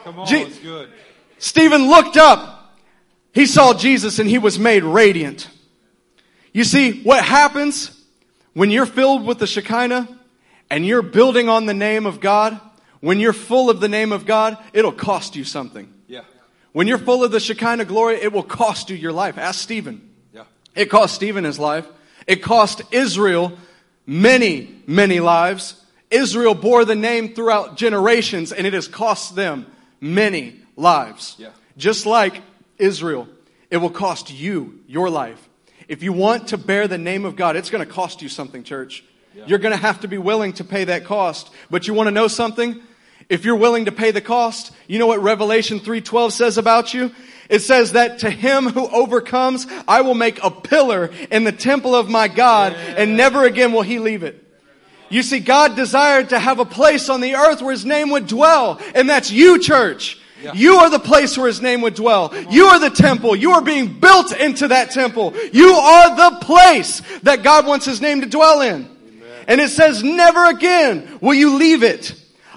[0.09, 0.89] Come on, Je- it's good.
[1.37, 2.75] Stephen looked up.
[3.31, 5.47] He saw Jesus and he was made radiant.
[6.51, 7.91] You see, what happens
[8.53, 10.07] when you're filled with the Shekinah
[10.71, 12.59] and you're building on the name of God,
[13.01, 15.93] when you're full of the name of God, it'll cost you something.
[16.07, 16.21] Yeah.
[16.71, 19.37] When you're full of the Shekinah glory, it will cost you your life.
[19.37, 20.09] Ask Stephen.
[20.33, 20.45] Yeah.
[20.73, 21.85] It cost Stephen his life.
[22.25, 23.55] It cost Israel
[24.07, 25.79] many, many lives.
[26.09, 29.67] Israel bore the name throughout generations and it has cost them
[30.01, 31.35] many lives.
[31.37, 31.49] Yeah.
[31.77, 32.41] Just like
[32.77, 33.27] Israel,
[33.69, 35.47] it will cost you your life.
[35.87, 38.63] If you want to bear the name of God, it's going to cost you something,
[38.63, 39.03] church.
[39.47, 41.49] You're going to have to be willing to pay that cost.
[41.69, 42.81] But you want to know something?
[43.29, 47.11] If you're willing to pay the cost, you know what Revelation 3:12 says about you?
[47.47, 51.95] It says that to him who overcomes, I will make a pillar in the temple
[51.95, 54.45] of my God, and never again will he leave it.
[55.09, 58.27] You see, God desired to have a place on the earth where His name would
[58.27, 60.19] dwell, and that's you, church.
[60.41, 60.53] Yeah.
[60.53, 62.33] You are the place where His name would dwell.
[62.49, 63.35] You are the temple.
[63.35, 65.33] You are being built into that temple.
[65.51, 68.87] You are the place that God wants His name to dwell in.
[69.47, 72.13] And it says, never again will you leave it.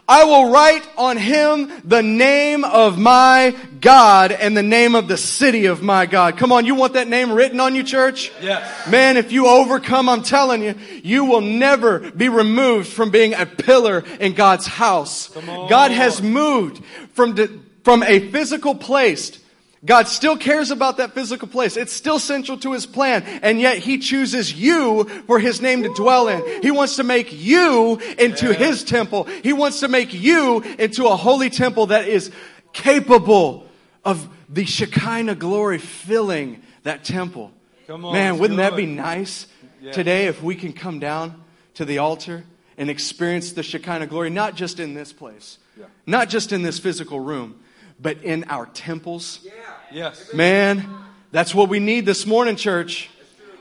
[0.09, 5.17] I will write on him the name of my God and the name of the
[5.17, 6.37] city of my God.
[6.37, 8.33] Come on, you want that name written on you, church?
[8.43, 8.89] Yes.
[8.89, 13.47] Man, if you overcome, I'm telling you, you will never be removed from being a
[13.47, 15.29] pillar in God's house.
[15.29, 15.69] Come on.
[15.71, 19.39] God has moved from, the- from a physical place.
[19.85, 21.77] God still cares about that physical place.
[21.77, 23.25] It's still central to His plan.
[23.43, 26.63] And yet He chooses you for His name to dwell in.
[26.63, 29.25] He wants to make you into His temple.
[29.25, 32.31] He wants to make you into a holy temple that is
[32.73, 33.67] capable
[34.05, 37.53] of the Shekinah glory filling that temple.
[37.87, 39.47] Come on, Man, wouldn't that be nice
[39.81, 39.91] Yeah.
[39.93, 41.43] today if we can come down
[41.75, 42.45] to the altar
[42.79, 45.87] and experience the Shekinah glory, not just in this place, Yeah.
[46.07, 47.57] not just in this physical room,
[48.03, 49.47] but in our temples.
[49.93, 50.35] Yes.
[50.35, 50.85] Man,
[51.31, 53.09] that's what we need this morning, church.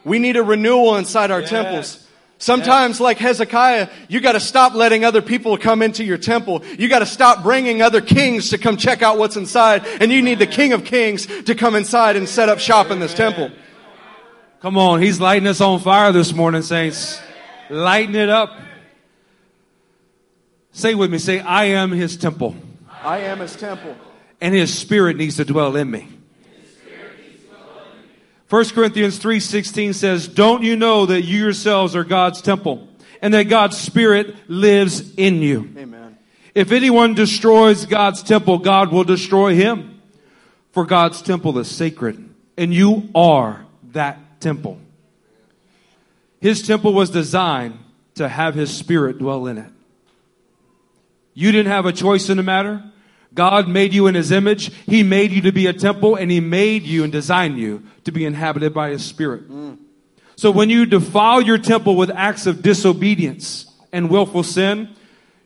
[0.03, 1.49] We need a renewal inside our Yes.
[1.49, 2.07] temples.
[2.39, 6.63] Sometimes, like Hezekiah, you got to stop letting other people come into your temple.
[6.79, 9.85] You got to stop bringing other kings to come check out what's inside.
[10.01, 12.99] And you need the King of Kings to come inside and set up shop in
[12.99, 13.51] this temple.
[14.59, 17.21] Come on, he's lighting us on fire this morning, saints.
[17.69, 18.49] Lighten it up.
[20.71, 22.55] Say with me, say, I am his temple,
[23.03, 23.95] I am his temple.
[24.41, 26.07] And his spirit needs to dwell in me.
[28.49, 32.89] 1 Corinthians 3:16 says, "Don't you know that you yourselves are God's temple
[33.21, 36.17] and that God's spirit lives in you?" Amen.
[36.53, 40.01] If anyone destroys God's temple, God will destroy him.
[40.73, 44.79] For God's temple is sacred, and you are that temple.
[46.41, 47.77] His temple was designed
[48.15, 49.69] to have his spirit dwell in it.
[51.33, 52.83] You didn't have a choice in the matter.
[53.33, 54.73] God made you in his image.
[54.85, 58.11] He made you to be a temple, and he made you and designed you to
[58.11, 59.43] be inhabited by his spirit.
[60.35, 64.89] So when you defile your temple with acts of disobedience and willful sin,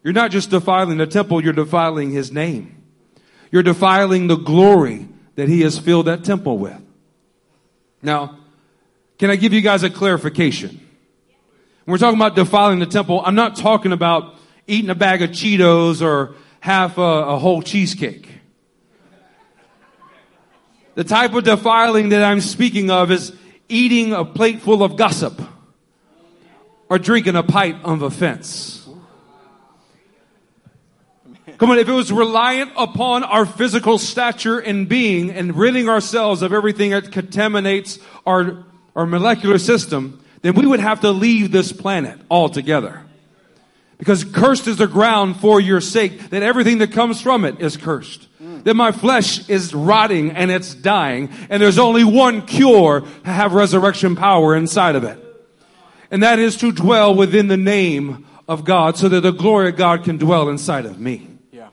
[0.03, 2.83] you're not just defiling the temple, you're defiling his name.
[3.51, 6.81] You're defiling the glory that he has filled that temple with.
[8.01, 8.39] Now,
[9.17, 10.69] can I give you guys a clarification?
[10.69, 14.35] When we're talking about defiling the temple, I'm not talking about
[14.67, 16.35] eating a bag of Cheetos or
[16.65, 18.27] half a, a whole cheesecake.
[20.95, 23.31] The type of defiling that I'm speaking of is
[23.69, 25.39] eating a plate full of gossip
[26.89, 28.89] or drinking a pint of offense.
[31.59, 36.41] Come on, if it was reliant upon our physical stature and being and ridding ourselves
[36.41, 38.65] of everything that contaminates our,
[38.95, 43.04] our molecular system, then we would have to leave this planet altogether.
[43.97, 47.77] Because cursed is the ground for your sake, that everything that comes from it is
[47.77, 48.27] cursed.
[48.43, 48.63] Mm.
[48.65, 53.53] That my flesh is rotting and it's dying, and there's only one cure to have
[53.53, 55.21] resurrection power inside of it.
[56.11, 59.75] And that is to dwell within the name of God so that the glory of
[59.75, 61.29] God can dwell inside of me.
[61.51, 61.69] Yeah.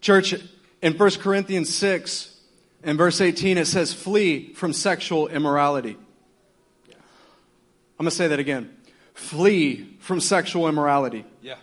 [0.00, 0.34] Church,
[0.82, 2.36] in 1 Corinthians 6
[2.82, 5.96] and verse 18, it says, flee from sexual immorality.
[7.96, 8.73] I'm going to say that again.
[9.14, 11.24] Flee from sexual immorality.
[11.40, 11.56] Yeah.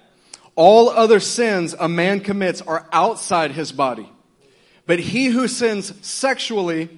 [0.56, 4.10] All other sins a man commits are outside his body.
[4.88, 6.90] But he who sins sexually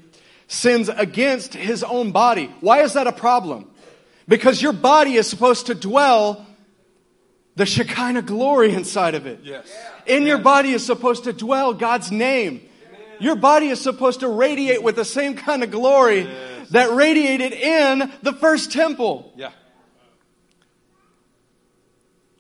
[0.47, 2.53] sins against his own body.
[2.61, 3.69] Why is that a problem?
[4.27, 6.45] Because your body is supposed to dwell
[7.55, 9.41] the Shekinah glory inside of it.
[9.43, 9.71] Yes.
[10.05, 12.61] In your body is supposed to dwell God's name.
[13.19, 16.69] Your body is supposed to radiate with the same kind of glory Yes.
[16.69, 19.31] that radiated in the first temple.
[19.35, 19.51] Yeah.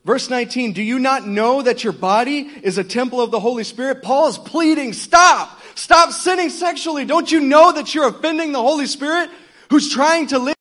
[0.05, 3.63] Verse 19, do you not know that your body is a temple of the Holy
[3.63, 4.01] Spirit?
[4.01, 5.61] Paul is pleading, stop!
[5.75, 7.05] Stop sinning sexually.
[7.05, 9.29] Don't you know that you're offending the Holy Spirit
[9.69, 10.55] who's trying to live?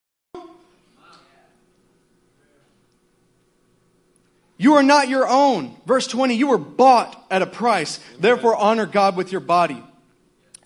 [4.56, 5.77] You are not your own.
[5.86, 7.98] Verse 20, you were bought at a price.
[8.19, 9.82] Therefore, honor God with your body.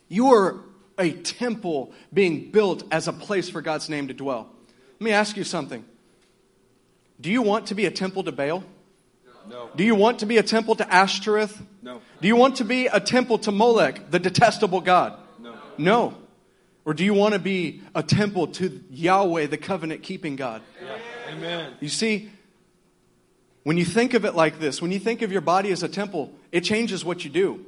[0.08, 0.60] You are
[0.98, 4.50] a temple being built as a place for God's name to dwell.
[5.00, 5.84] Let me ask you something.
[7.20, 8.64] Do you want to be a temple to Baal?
[9.48, 9.70] No.
[9.76, 11.60] Do you want to be a temple to Ashtoreth?
[11.82, 12.00] No.
[12.20, 15.18] Do you want to be a temple to Molech, the detestable God?
[15.40, 15.54] No.
[15.78, 16.14] No.
[16.84, 20.62] Or do you want to be a temple to Yahweh, the covenant keeping God?
[21.28, 21.74] Amen.
[21.80, 22.30] You see,
[23.64, 25.88] when you think of it like this, when you think of your body as a
[25.88, 27.64] temple, it changes what you do.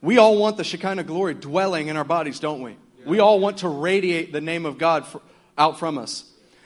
[0.00, 2.76] We all want the Shekinah glory dwelling in our bodies, don't we?
[3.04, 5.18] We all want to radiate the name of God fr-
[5.56, 6.24] out from us.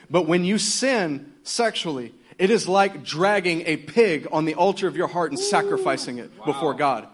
[0.09, 4.97] But when you sin sexually, it is like dragging a pig on the altar of
[4.97, 7.07] your heart and sacrificing it before God.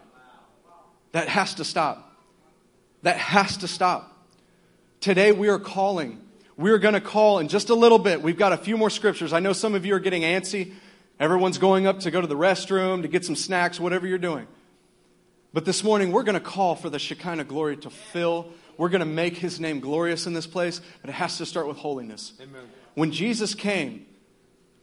[1.12, 2.16] That has to stop.
[3.02, 4.16] That has to stop.
[5.02, 6.22] Today we are calling.
[6.58, 8.22] We are going to call in just a little bit.
[8.22, 9.34] We've got a few more scriptures.
[9.34, 10.74] I know some of you are getting antsy.
[11.20, 14.48] Everyone's going up to go to the restroom, to get some snacks, whatever you're doing.
[15.54, 18.50] But this morning, we're going to call for the Shekinah glory to fill.
[18.78, 21.68] We're going to make his name glorious in this place, but it has to start
[21.68, 22.34] with holiness.
[22.42, 22.62] Amen.
[22.94, 24.06] When Jesus came,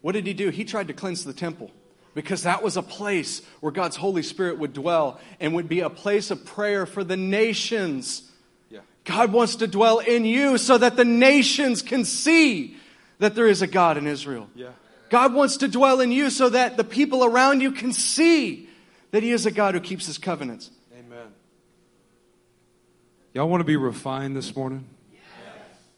[0.00, 0.50] what did he do?
[0.50, 1.70] He tried to cleanse the temple
[2.14, 5.90] because that was a place where God's Holy Spirit would dwell and would be a
[5.90, 8.30] place of prayer for the nations.
[8.70, 8.80] Yeah.
[9.04, 12.76] God wants to dwell in you so that the nations can see
[13.18, 14.48] that there is a God in Israel.
[14.54, 14.70] Yeah.
[15.10, 18.68] God wants to dwell in you so that the people around you can see
[19.10, 20.70] that He is a God who keeps His covenants.
[20.98, 21.28] Amen.
[23.34, 24.88] Y'all want to be refined this morning?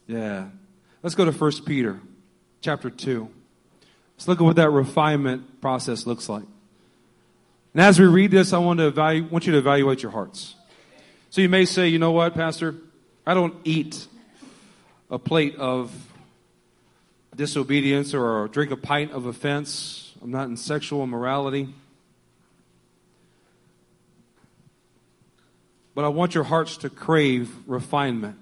[0.08, 0.48] Yeah.
[1.02, 2.00] Let's go to 1 Peter
[2.60, 3.28] chapter 2.
[4.18, 6.42] Let's look at what that refinement process looks like.
[7.72, 10.56] And as we read this, I want to evaluate, want you to evaluate your hearts.
[11.30, 12.74] So you may say, you know what, Pastor?
[13.24, 14.08] I don't eat
[15.08, 15.92] a plate of
[17.36, 20.12] disobedience or drink a pint of offense.
[20.20, 21.72] I'm not in sexual immorality.
[25.94, 28.36] But I want your hearts to crave refinement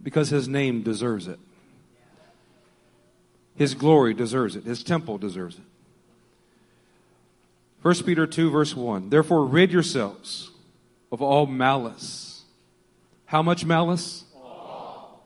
[0.00, 1.40] because his name deserves it.
[3.56, 4.64] His glory deserves it.
[4.64, 5.64] His temple deserves it.
[7.82, 9.10] 1 Peter 2, verse 1.
[9.10, 10.50] Therefore, rid yourselves
[11.10, 12.42] of all malice.
[13.24, 14.24] How much malice?
[14.34, 15.24] All,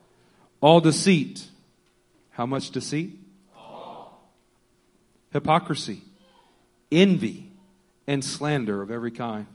[0.61, 1.45] all deceit.
[2.31, 3.17] How much deceit?
[3.55, 4.21] All.
[5.33, 6.01] Hypocrisy,
[6.91, 7.51] envy,
[8.07, 9.47] and slander of every kind.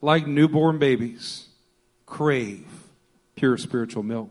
[0.00, 1.48] Like newborn babies,
[2.06, 2.66] crave
[3.40, 4.30] pure spiritual milk.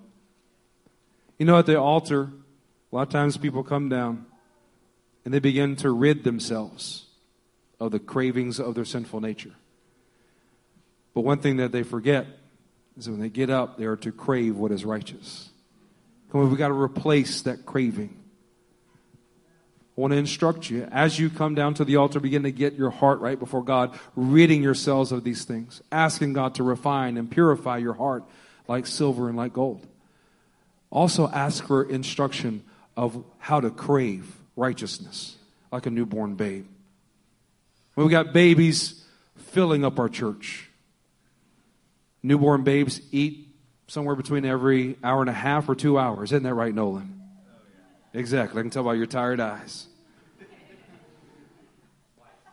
[1.37, 2.29] You know, at the altar,
[2.91, 4.25] a lot of times people come down
[5.23, 7.05] and they begin to rid themselves
[7.79, 9.53] of the cravings of their sinful nature.
[11.13, 12.25] But one thing that they forget
[12.97, 15.49] is when they get up, they are to crave what is righteous.
[16.31, 18.15] Come on, we've got to replace that craving.
[19.97, 22.75] I want to instruct you as you come down to the altar, begin to get
[22.75, 27.29] your heart right before God, ridding yourselves of these things, asking God to refine and
[27.29, 28.23] purify your heart
[28.67, 29.85] like silver and like gold.
[30.89, 32.63] Also, ask for instruction
[32.99, 35.37] of how to crave righteousness
[35.71, 36.65] like a newborn babe.
[37.95, 39.05] We've got babies
[39.37, 40.69] filling up our church.
[42.21, 43.47] Newborn babes eat
[43.87, 46.33] somewhere between every hour and a half or two hours.
[46.33, 47.21] Isn't that right, Nolan?
[48.13, 48.59] Exactly.
[48.59, 49.87] I can tell by your tired eyes.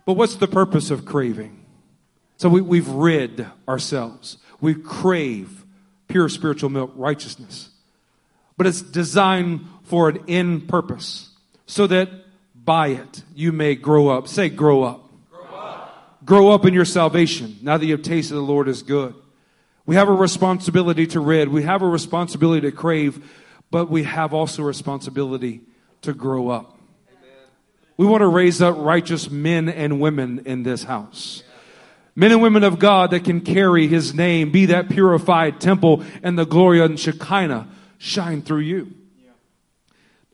[0.04, 1.64] But what's the purpose of craving?
[2.36, 4.38] So we, we've rid ourselves.
[4.60, 5.64] We crave
[6.06, 7.70] pure spiritual milk, righteousness.
[8.56, 11.30] But it's designed for an end purpose
[11.66, 12.10] so that
[12.54, 14.28] by it you may grow up.
[14.28, 15.02] Say, grow up.
[16.24, 19.14] Grow up, in your salvation now that you've tasted the Lord is good.
[19.84, 21.48] We have a responsibility to rid.
[21.48, 23.24] We have a responsibility to crave,
[23.70, 25.60] but we have also a responsibility
[26.02, 26.76] to grow up.
[27.96, 31.44] We want to raise up righteous men and women in this house.
[32.16, 36.36] Men and women of God that can carry his name, be that purified temple, and
[36.36, 37.68] the glory and Shekinah
[37.98, 38.92] shine through you.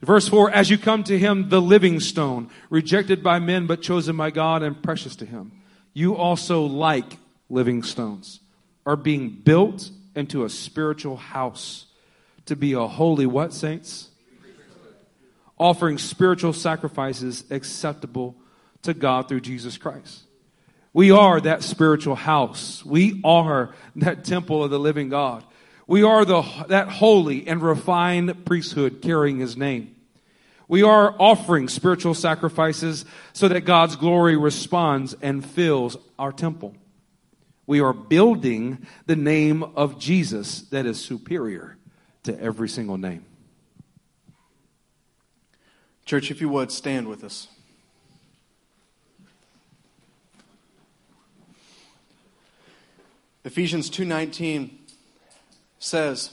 [0.02, 4.16] Verse 4 As you come to him, the living stone, rejected by men but chosen
[4.16, 5.52] by God and precious to him,
[5.94, 7.18] you also, like
[7.48, 8.40] living stones,
[8.84, 11.86] are being built into a spiritual house
[12.46, 14.08] to be a holy what, saints?
[15.58, 18.34] Offering spiritual sacrifices acceptable
[18.82, 20.22] to God through Jesus Christ.
[20.92, 22.84] We are that spiritual house.
[22.84, 25.44] We are that temple of the living God.
[25.86, 29.94] We are the, that holy and refined priesthood carrying his name.
[30.68, 36.74] We are offering spiritual sacrifices so that God's glory responds and fills our temple.
[37.66, 41.76] We are building the name of Jesus that is superior
[42.22, 43.24] to every single name.
[46.04, 47.48] Church, if you would, stand with us.
[53.44, 54.81] Ephesians 2:19
[55.82, 56.30] says,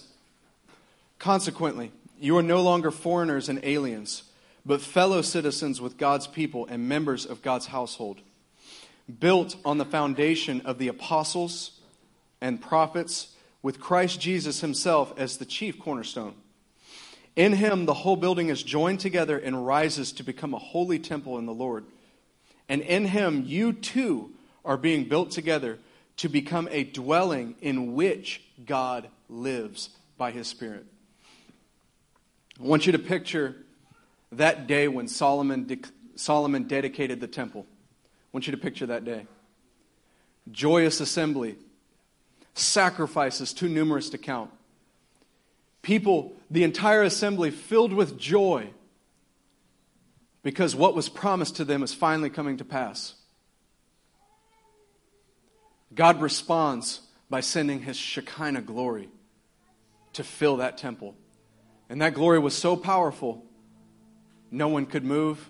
[1.17, 4.23] "Consequently, you are no longer foreigners and aliens,
[4.65, 8.21] but fellow citizens with God's people and members of God's household,
[9.19, 11.71] built on the foundation of the apostles
[12.39, 13.29] and prophets,
[13.63, 16.35] with Christ Jesus himself as the chief cornerstone.
[17.35, 21.37] In him the whole building is joined together and rises to become a holy temple
[21.37, 21.85] in the Lord.
[22.67, 24.31] And in him you too
[24.63, 25.79] are being built together
[26.19, 30.85] to become a dwelling in which God lives by his Spirit.
[32.59, 33.55] I want you to picture
[34.33, 35.79] that day when Solomon, de-
[36.15, 37.65] Solomon dedicated the temple.
[37.69, 39.27] I want you to picture that day.
[40.51, 41.55] Joyous assembly,
[42.53, 44.51] sacrifices too numerous to count.
[45.83, 48.69] People, the entire assembly filled with joy
[50.43, 53.15] because what was promised to them is finally coming to pass.
[55.93, 59.09] God responds by sending his Shekinah glory
[60.13, 61.15] to fill that temple.
[61.89, 63.43] And that glory was so powerful,
[64.51, 65.49] no one could move,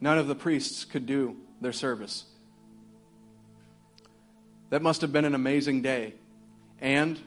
[0.00, 2.24] none of the priests could do their service.
[4.70, 6.14] That must have been an amazing day.
[6.80, 7.18] And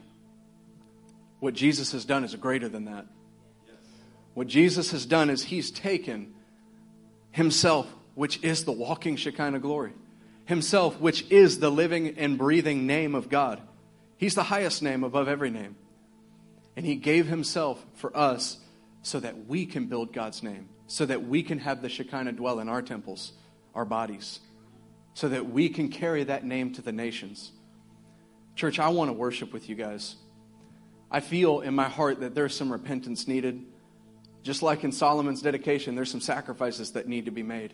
[1.39, 3.07] what Jesus has done is greater than that.
[4.33, 6.33] What Jesus has done is he's taken
[7.31, 9.93] himself, which is the walking Shekinah glory,
[10.45, 13.61] himself, which is the living and breathing name of God.
[14.18, 15.76] He's the highest name above every name.
[16.76, 18.57] And he gave himself for us
[19.01, 22.59] so that we can build God's name, so that we can have the Shekinah dwell
[22.59, 23.34] in our temples,
[23.73, 24.39] our bodies,
[25.13, 27.51] so that we can carry that name to the nations.
[28.55, 30.15] Church, I want to worship with you guys.
[31.09, 33.65] I feel in my heart that there's some repentance needed.
[34.43, 37.73] Just like in Solomon's dedication, there's some sacrifices that need to be made.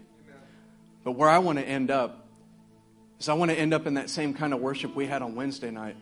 [1.04, 2.27] But where I want to end up
[3.20, 5.36] is I want to end up in that same kind of worship we had on
[5.36, 5.96] Wednesday night,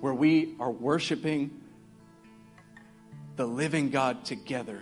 [0.00, 1.50] where we are worshiping
[3.36, 4.80] the living God together,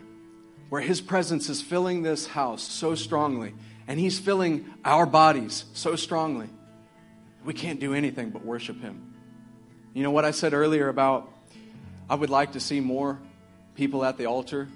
[0.69, 3.55] where His presence is filling this house so strongly,
[3.87, 6.49] and He's filling our bodies so strongly.
[7.45, 9.15] We can't do anything but worship Him.
[9.95, 11.33] You know what I said earlier about
[12.09, 13.19] I would like to see more
[13.75, 14.69] people at the altar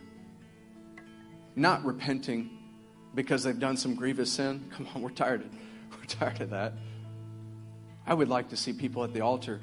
[1.57, 2.51] not repenting
[3.15, 4.71] because they've done some grievous sin.
[4.77, 5.47] Come on, we're tired of
[6.05, 6.75] we're tired of that.
[8.07, 9.61] I would like to see people at the altar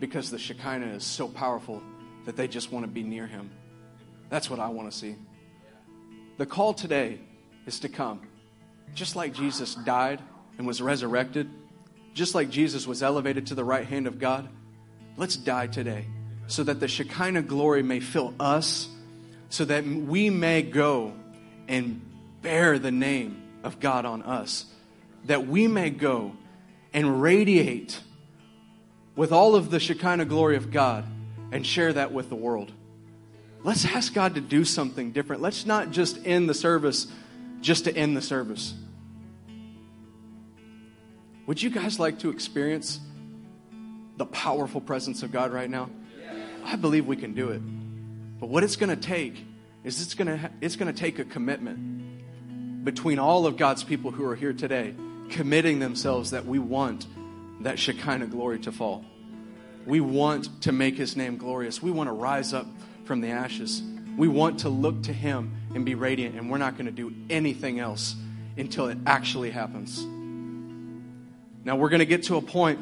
[0.00, 1.82] because the Shekinah is so powerful
[2.26, 3.50] that they just want to be near Him.
[4.28, 5.16] That's what I want to see.
[6.36, 7.20] The call today
[7.66, 8.20] is to come.
[8.94, 10.20] Just like Jesus died
[10.58, 11.48] and was resurrected,
[12.12, 14.48] just like Jesus was elevated to the right hand of God,
[15.16, 16.06] let's die today
[16.48, 18.88] so that the Shekinah glory may fill us,
[19.48, 21.14] so that we may go
[21.68, 22.02] and
[22.42, 24.66] bear the name of God on us
[25.24, 26.32] that we may go
[26.92, 28.00] and radiate
[29.16, 31.04] with all of the Shekinah glory of God
[31.50, 32.72] and share that with the world.
[33.62, 35.42] Let's ask God to do something different.
[35.42, 37.06] Let's not just end the service
[37.60, 38.74] just to end the service.
[41.46, 43.00] Would you guys like to experience
[44.16, 45.90] the powerful presence of God right now?
[46.64, 47.60] I believe we can do it.
[48.40, 49.44] But what it's going to take
[49.84, 54.10] is it's going to it's going to take a commitment between all of God's people
[54.10, 54.94] who are here today,
[55.32, 57.06] committing themselves that we want
[57.60, 59.04] that Shekinah glory to fall.
[59.86, 61.82] We want to make his name glorious.
[61.82, 62.66] We want to rise up
[63.04, 63.82] from the ashes.
[64.16, 67.12] We want to look to him and be radiant, and we're not going to do
[67.30, 68.14] anything else
[68.56, 70.04] until it actually happens.
[71.64, 72.78] Now, we're going to get to a point,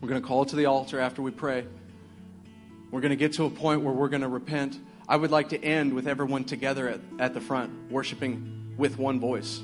[0.00, 1.64] we're going to call to the altar after we pray.
[2.90, 4.78] We're going to get to a point where we're going to repent.
[5.08, 9.18] I would like to end with everyone together at, at the front, worshiping with one
[9.18, 9.60] voice.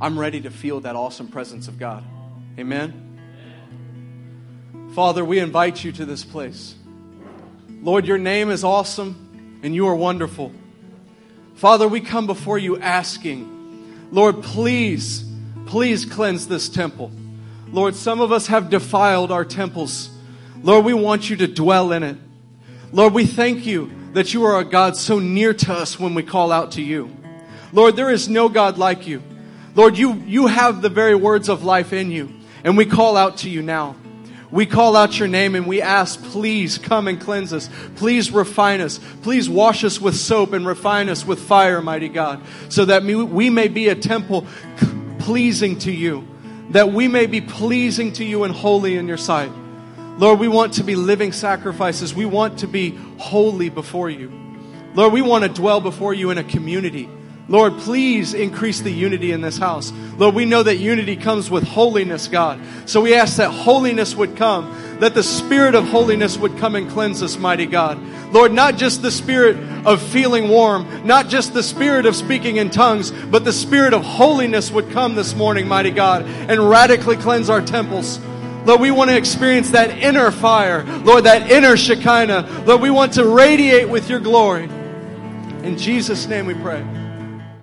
[0.00, 2.04] I'm ready to feel that awesome presence of God.
[2.56, 3.04] Amen.
[4.94, 6.76] Father, we invite you to this place.
[7.82, 10.52] Lord, your name is awesome and you are wonderful.
[11.56, 15.28] Father, we come before you asking, Lord, please,
[15.66, 17.10] please cleanse this temple.
[17.72, 20.10] Lord, some of us have defiled our temples.
[20.62, 22.16] Lord, we want you to dwell in it.
[22.92, 26.22] Lord, we thank you that you are a God so near to us when we
[26.22, 27.14] call out to you.
[27.72, 29.22] Lord, there is no God like you.
[29.78, 32.34] Lord, you, you have the very words of life in you,
[32.64, 33.94] and we call out to you now.
[34.50, 37.70] We call out your name and we ask, please come and cleanse us.
[37.94, 38.98] Please refine us.
[39.22, 43.50] Please wash us with soap and refine us with fire, mighty God, so that we
[43.50, 44.48] may be a temple
[45.20, 46.26] pleasing to you,
[46.70, 49.52] that we may be pleasing to you and holy in your sight.
[50.16, 52.12] Lord, we want to be living sacrifices.
[52.12, 54.32] We want to be holy before you.
[54.94, 57.08] Lord, we want to dwell before you in a community
[57.50, 59.90] Lord, please increase the unity in this house.
[60.18, 62.60] Lord, we know that unity comes with holiness, God.
[62.84, 66.90] So we ask that holiness would come, that the spirit of holiness would come and
[66.90, 67.98] cleanse us, mighty God.
[68.34, 69.56] Lord, not just the spirit
[69.86, 74.02] of feeling warm, not just the spirit of speaking in tongues, but the spirit of
[74.04, 78.18] holiness would come this morning, mighty God, and radically cleanse our temples.
[78.66, 80.84] Lord, we want to experience that inner fire.
[80.84, 82.64] Lord, that inner Shekinah.
[82.66, 84.64] Lord, we want to radiate with your glory.
[85.62, 86.84] In Jesus' name we pray.